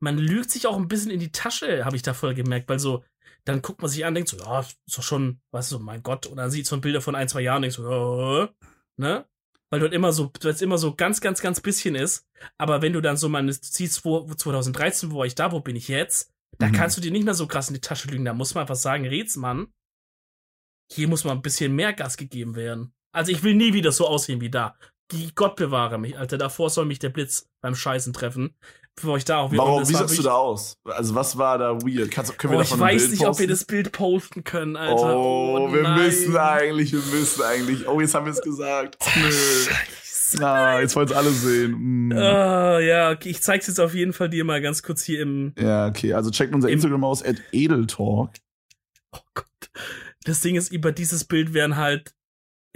[0.00, 2.78] man lügt sich auch ein bisschen in die Tasche, habe ich da voll gemerkt, weil
[2.78, 3.04] so,
[3.44, 6.26] dann guckt man sich an, denkt so, ja, ist doch schon, weißt du, mein Gott,
[6.26, 8.48] oder sieht so Bilder von ein, zwei Jahren, denkt so, ja,
[8.96, 9.26] ne?
[9.70, 12.26] Weil dort immer so, weil es immer so ganz, ganz, ganz bisschen ist.
[12.56, 15.60] Aber wenn du dann so mal siehst, wo, wo 2013, wo war ich da, wo
[15.60, 16.72] bin ich jetzt, da Mhm.
[16.72, 18.24] kannst du dir nicht mehr so krass in die Tasche lügen.
[18.24, 19.70] Da muss man einfach sagen, Rätsmann,
[20.90, 22.94] hier muss mal ein bisschen mehr Gas gegeben werden.
[23.18, 24.76] Also ich will nie wieder so aussehen wie da.
[25.34, 26.38] Gott bewahre mich, Alter.
[26.38, 28.54] Davor soll mich der Blitz beim Scheißen treffen.
[28.94, 29.62] Bevor ich da auch wieder.
[29.62, 30.76] Warum, wie sahst du da aus?
[30.84, 32.10] Also, was war da weird?
[32.10, 33.40] Kannst, können wir Oh, davon ich weiß nicht, ob posten?
[33.40, 35.16] wir das Bild posten können, Alter.
[35.16, 36.04] Oh, wir nein.
[36.04, 37.88] müssen eigentlich, wir müssen eigentlich.
[37.88, 38.98] Oh, jetzt haben wir es gesagt.
[39.16, 40.44] Nö.
[40.44, 42.08] Ah, jetzt wollen es alle sehen.
[42.08, 42.12] Mm.
[42.12, 45.54] Ah, ja, okay, ich zeig's jetzt auf jeden Fall dir mal ganz kurz hier im.
[45.58, 46.12] Ja, okay.
[46.12, 48.30] Also checkt unser Instagram aus, at edeltalk.
[49.12, 49.70] Oh Gott.
[50.24, 52.12] Das Ding ist, über dieses Bild werden halt.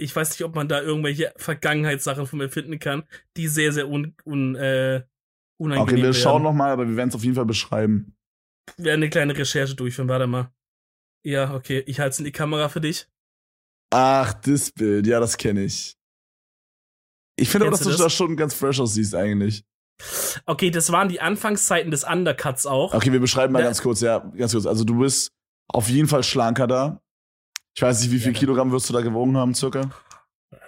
[0.03, 3.03] Ich weiß nicht, ob man da irgendwelche Vergangenheitssachen von mir finden kann,
[3.37, 5.03] die sehr, sehr un, un, äh,
[5.57, 6.13] unangenehm Okay, wir werden.
[6.13, 8.15] schauen nochmal, aber wir werden es auf jeden Fall beschreiben.
[8.75, 10.51] Wir werden eine kleine Recherche durchführen, warte mal.
[11.25, 13.07] Ja, okay, ich halte es in die Kamera für dich.
[13.91, 15.07] Ach, das Bild.
[15.07, 15.95] Ja, das kenne ich.
[17.37, 18.13] Ich finde auch, dass du du da das?
[18.13, 19.63] schon ganz fresh aussiehst eigentlich.
[20.45, 22.93] Okay, das waren die Anfangszeiten des Undercuts auch.
[22.93, 23.65] Okay, wir beschreiben mal Ja.
[23.67, 24.65] ganz kurz, ja, ganz kurz.
[24.65, 25.31] Also du bist
[25.69, 27.01] auf jeden Fall schlanker da.
[27.75, 28.39] Ich weiß nicht, wie viel Ja.
[28.39, 29.89] Kilogramm wirst du da gewogen haben, circa?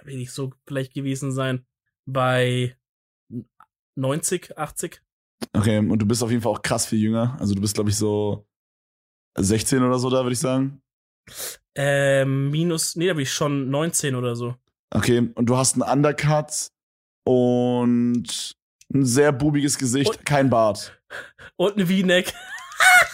[0.06, 1.64] Ich so vielleicht gewesen sein.
[2.06, 2.76] Bei
[3.96, 5.02] 90, 80.
[5.52, 7.36] Okay, und du bist auf jeden Fall auch krass viel jünger.
[7.40, 8.46] Also du bist, glaube ich, so
[9.38, 10.80] 16 oder so da, würde ich sagen.
[11.74, 14.54] Ähm, minus, nee, da bin ich schon 19 oder so.
[14.94, 16.70] Okay, und du hast einen Undercut
[17.26, 18.56] und
[18.94, 20.92] ein sehr bubiges Gesicht, Und- kein Bart.
[21.56, 22.32] Und ein V-Neck.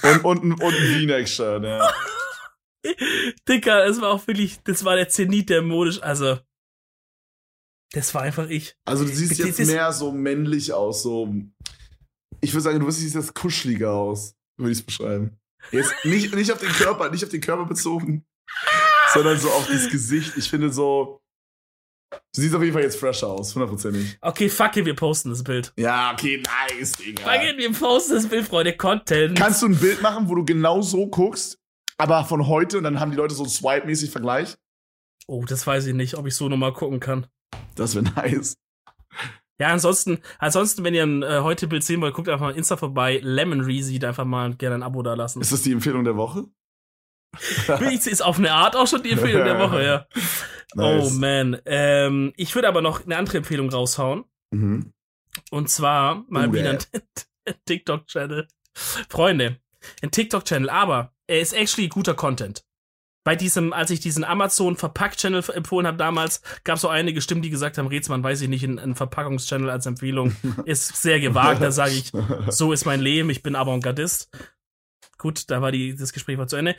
[0.02, 1.88] Und, und, ein- und ein V-Neck-Shirt, ja.
[3.48, 6.38] Dicker, es war auch wirklich, das war der Zenit der modisch, also.
[7.92, 8.74] Das war einfach ich.
[8.84, 11.34] Also du siehst Das jetzt mehr so männlich aus, so.
[12.40, 15.38] Ich würde sagen, du siehst jetzt kuscheliger aus, würde ich es beschreiben.
[15.70, 18.24] Jetzt nicht, nicht auf den Körper, nicht auf den Körper bezogen,
[19.12, 20.36] sondern so auf das Gesicht.
[20.36, 21.20] Ich finde so.
[22.34, 24.18] Du siehst auf jeden Fall jetzt fresher aus, hundertprozentig.
[24.20, 25.72] Okay, fuck it, wir posten das Bild.
[25.76, 27.22] Ja, okay, nice, Digga.
[27.22, 28.76] Fuck it, wir posten das Bild, Freunde.
[28.76, 29.38] Content.
[29.38, 31.58] Kannst du ein Bild machen, wo du genau so guckst,
[31.98, 34.56] aber von heute und dann haben die Leute so einen Swipe-mäßig Vergleich?
[35.28, 37.26] oh, das weiß ich nicht, ob ich so nochmal gucken kann.
[37.74, 38.56] Das wäre nice.
[39.58, 42.76] Ja, ansonsten, ansonsten, wenn ihr ein äh, heute Bild sehen wollt, guckt einfach mal Insta
[42.76, 43.20] vorbei.
[43.22, 45.40] Lemon Reezy, einfach mal gerne ein Abo da lassen.
[45.40, 46.46] Ist das die Empfehlung der Woche?
[47.92, 50.06] ist auf eine Art auch schon die Empfehlung der Woche, ja.
[50.74, 51.60] Oh man.
[51.66, 54.24] Ähm, ich würde aber noch eine andere Empfehlung raushauen.
[54.52, 54.90] Mhm.
[55.50, 56.78] Und zwar mal Oh, wieder ein
[57.66, 58.48] TikTok-Channel.
[58.74, 59.60] Freunde,
[60.02, 62.64] ein TikTok-Channel, aber er ist actually guter Content.
[63.24, 67.40] Bei diesem, als ich diesen Amazon Verpackt-Channel empfohlen habe damals, gab es so einige Stimmen,
[67.42, 71.62] die gesagt haben, Rätsmann, weiß ich nicht, ein, ein Verpackungs-Channel als Empfehlung ist sehr gewagt.
[71.62, 72.10] Da sage ich,
[72.48, 74.28] so ist mein Leben, ich bin Avantgardist.
[75.18, 76.74] Gut, da war die, das Gespräch war zu Ende.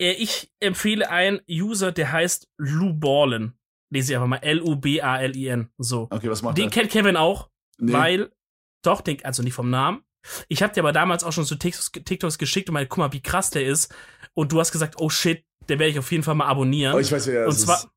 [0.00, 3.54] Äh, Ich empfehle einen User, der heißt Lou Ballin.
[3.92, 5.68] Lese ich einfach mal L-U-B-A-L-I-N.
[5.78, 6.06] So.
[6.10, 6.70] Okay, was macht Den der?
[6.70, 7.92] kennt Kevin auch, Nee.
[7.92, 8.32] weil,
[8.82, 10.04] doch, den, also nicht vom Namen.
[10.48, 13.22] Ich habe dir aber damals auch schon so TikToks, geschickt und mal, guck mal, wie
[13.22, 13.94] krass der ist.
[14.34, 16.94] Und du hast gesagt, oh shit, den werde ich auf jeden Fall mal abonnieren.
[16.94, 17.88] Oh, ich weiß, wer und zwar, ist.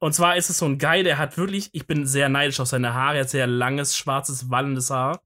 [0.00, 2.68] und zwar ist es so ein Guy, der hat wirklich, ich bin sehr neidisch auf
[2.68, 5.22] seine Haare, er hat sehr langes, schwarzes, wallendes Haar.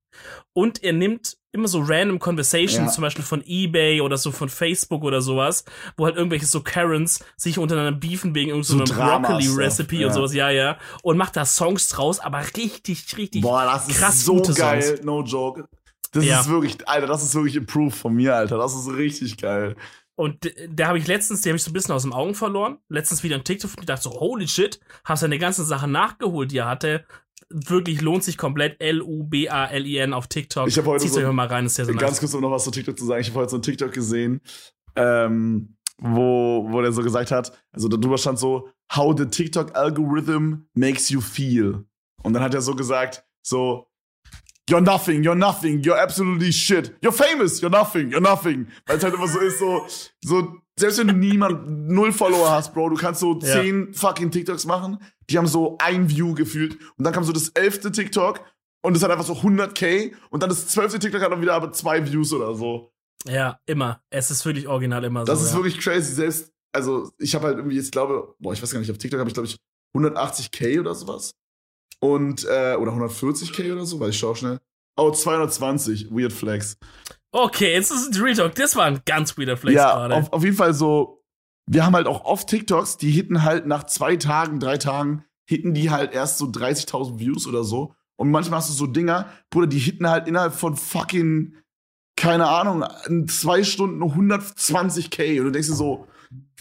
[0.53, 2.89] Und er nimmt immer so random Conversations, Ja.
[2.89, 5.65] zum Beispiel von Ebay oder so von Facebook oder sowas,
[5.97, 10.07] wo halt irgendwelche so Karens sich untereinander beefen wegen irgendeinem So so Broccoli-Recipe ja.
[10.09, 10.79] und sowas, ja, ja.
[11.03, 15.01] Und macht da Songs draus, aber richtig, richtig Boah, das ist krass so gute geil,
[15.03, 15.67] no joke.
[16.13, 16.41] Das Ja.
[16.41, 18.59] ist wirklich, Alter, das ist wirklich improved von mir, Alter.
[18.59, 19.77] Das ist richtig geil.
[20.19, 22.79] Und da habe ich letztens, die habe ich so ein bisschen aus den Augen verloren.
[22.89, 26.59] Letztens wieder ein TikTok und dachte so, holy shit, hast seine ganzen Sachen nachgeholt, die
[26.59, 27.05] er hatte.
[27.51, 28.81] Wirklich lohnt sich komplett.
[28.81, 30.69] L-U-B-A-L-I-N auf TikTok.
[30.69, 32.21] Ich hab heute so- euch mal rein, ist sehr, sehr Ganz nice.
[32.21, 33.21] kurz, um noch was zu TikTok zu sagen.
[33.21, 34.41] Ich habe heute so ein TikTok gesehen,
[34.97, 40.67] ähm, wo, wo der so gesagt hat, also darüber stand so, how the TikTok algorithm
[40.75, 41.85] makes you feel.
[42.23, 43.87] Und dann hat er so gesagt, so,
[44.69, 46.95] you're nothing, you're nothing, you're absolutely shit.
[47.03, 48.67] You're famous, you're nothing, you're nothing.
[48.87, 49.87] Weil es halt immer so ist, so,
[50.25, 53.61] so, selbst wenn du niemand, null Follower hast, Bro, du kannst so Ja.
[53.63, 54.99] zehn fucking TikToks machen,
[55.31, 56.75] die haben so ein View gefühlt.
[56.97, 58.41] Und dann kam so das elfte TikTok
[58.83, 61.73] und es hat einfach so 100k und dann das zwölfte TikTok hat dann wieder aber
[61.73, 62.93] zwei Views oder so.
[63.27, 64.01] Ja, immer.
[64.11, 65.45] Es ist wirklich original immer Das so.
[65.47, 65.57] ist ja.
[65.57, 66.13] wirklich crazy.
[66.13, 69.19] Selbst, also ich habe halt irgendwie, jetzt glaube, boah, ich weiß gar nicht, auf TikTok
[69.19, 69.57] habe ich glaube ich
[69.97, 71.31] 180k oder sowas.
[72.01, 74.61] Und, äh, oder 140k oder so, weil ich schau schnell.
[74.97, 76.79] Oh, 220, Weird Flex.
[77.33, 78.55] Okay, jetzt ist es Real Talk.
[78.55, 80.15] Das war ein ganz weirder Flex ja, gerade.
[80.15, 81.23] auf, auf jeden Fall so,
[81.69, 85.75] wir haben halt auch oft TikToks, die hitten halt nach zwei Tagen, drei Tagen, hitten
[85.75, 87.95] die halt erst so 30.000 Views oder so.
[88.19, 91.57] Und manchmal hast du so Dinger, Bruder, die hitten halt innerhalb von fucking,
[92.17, 95.39] keine Ahnung, in zwei Stunden 120k.
[95.39, 96.07] Und du denkst dir so,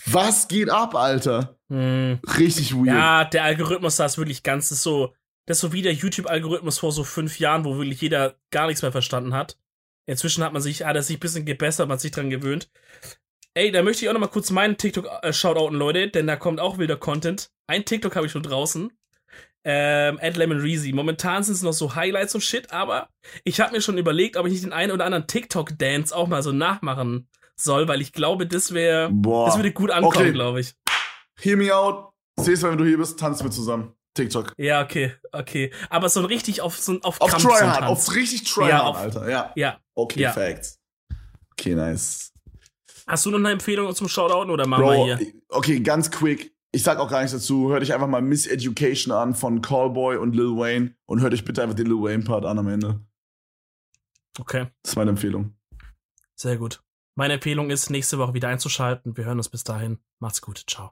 [0.08, 1.58] was geht ab, Alter?
[1.70, 2.20] Hm.
[2.38, 2.88] Richtig weird.
[2.88, 5.14] Ja, der Algorithmus da ist wirklich ganz, so,
[5.46, 8.82] das ist so wie der YouTube-Algorithmus vor so fünf Jahren, wo wirklich jeder gar nichts
[8.82, 9.58] mehr verstanden hat.
[10.08, 12.70] Inzwischen hat man sich, hat er sich ein bisschen gebessert, man hat sich dran gewöhnt.
[13.56, 15.32] Ey, da möchte ich auch noch mal kurz meinen TikTok äh,
[15.70, 17.52] Leute, denn da kommt auch wilder Content.
[17.68, 18.92] Ein TikTok habe ich schon draußen.
[19.68, 20.92] Ähm, at Lemon Reezy.
[20.92, 23.10] Momentan sind es noch so Highlights und Shit, aber
[23.44, 26.44] ich habe mir schon überlegt, ob ich nicht den einen oder anderen TikTok-Dance auch mal
[26.44, 30.32] so nachmachen soll, weil ich glaube, das wäre, das würde gut ankommen, Okay.
[30.34, 30.76] glaube ich.
[31.40, 32.12] Hear me out.
[32.38, 33.95] Seh's mal, wenn du hier bist, tanzen wir zusammen.
[34.16, 34.54] TikTok.
[34.58, 35.72] Ja, okay, okay.
[35.90, 38.84] Aber so ein richtig auf so ein auf, Auf Krampf Tryhard, auf richtig Tryhard, Ja,
[38.84, 39.30] auf- Alter.
[39.30, 39.52] Ja.
[39.56, 39.80] Ja.
[39.94, 40.32] Okay, Ja.
[40.32, 40.80] Facts.
[41.52, 42.32] Okay, nice.
[43.08, 45.34] Hast du noch eine Empfehlung zum Shoutouten oder machen wir Bro, hier?
[45.50, 46.54] okay, ganz quick.
[46.72, 47.70] Ich sag auch gar nichts dazu.
[47.70, 51.46] Hört euch einfach mal Miss Education an von Callboy und Lil Wayne und hört euch
[51.46, 53.00] bitte einfach den Lil Wayne-Part an am Ende.
[54.40, 55.56] Okay, Das ist meine Empfehlung.
[56.36, 56.82] sehr gut.
[57.18, 59.16] Meine Empfehlung ist, nächste Woche wieder einzuschalten.
[59.16, 60.00] Wir hören uns bis dahin.
[60.20, 60.64] Macht's gut.
[60.68, 60.92] Ciao.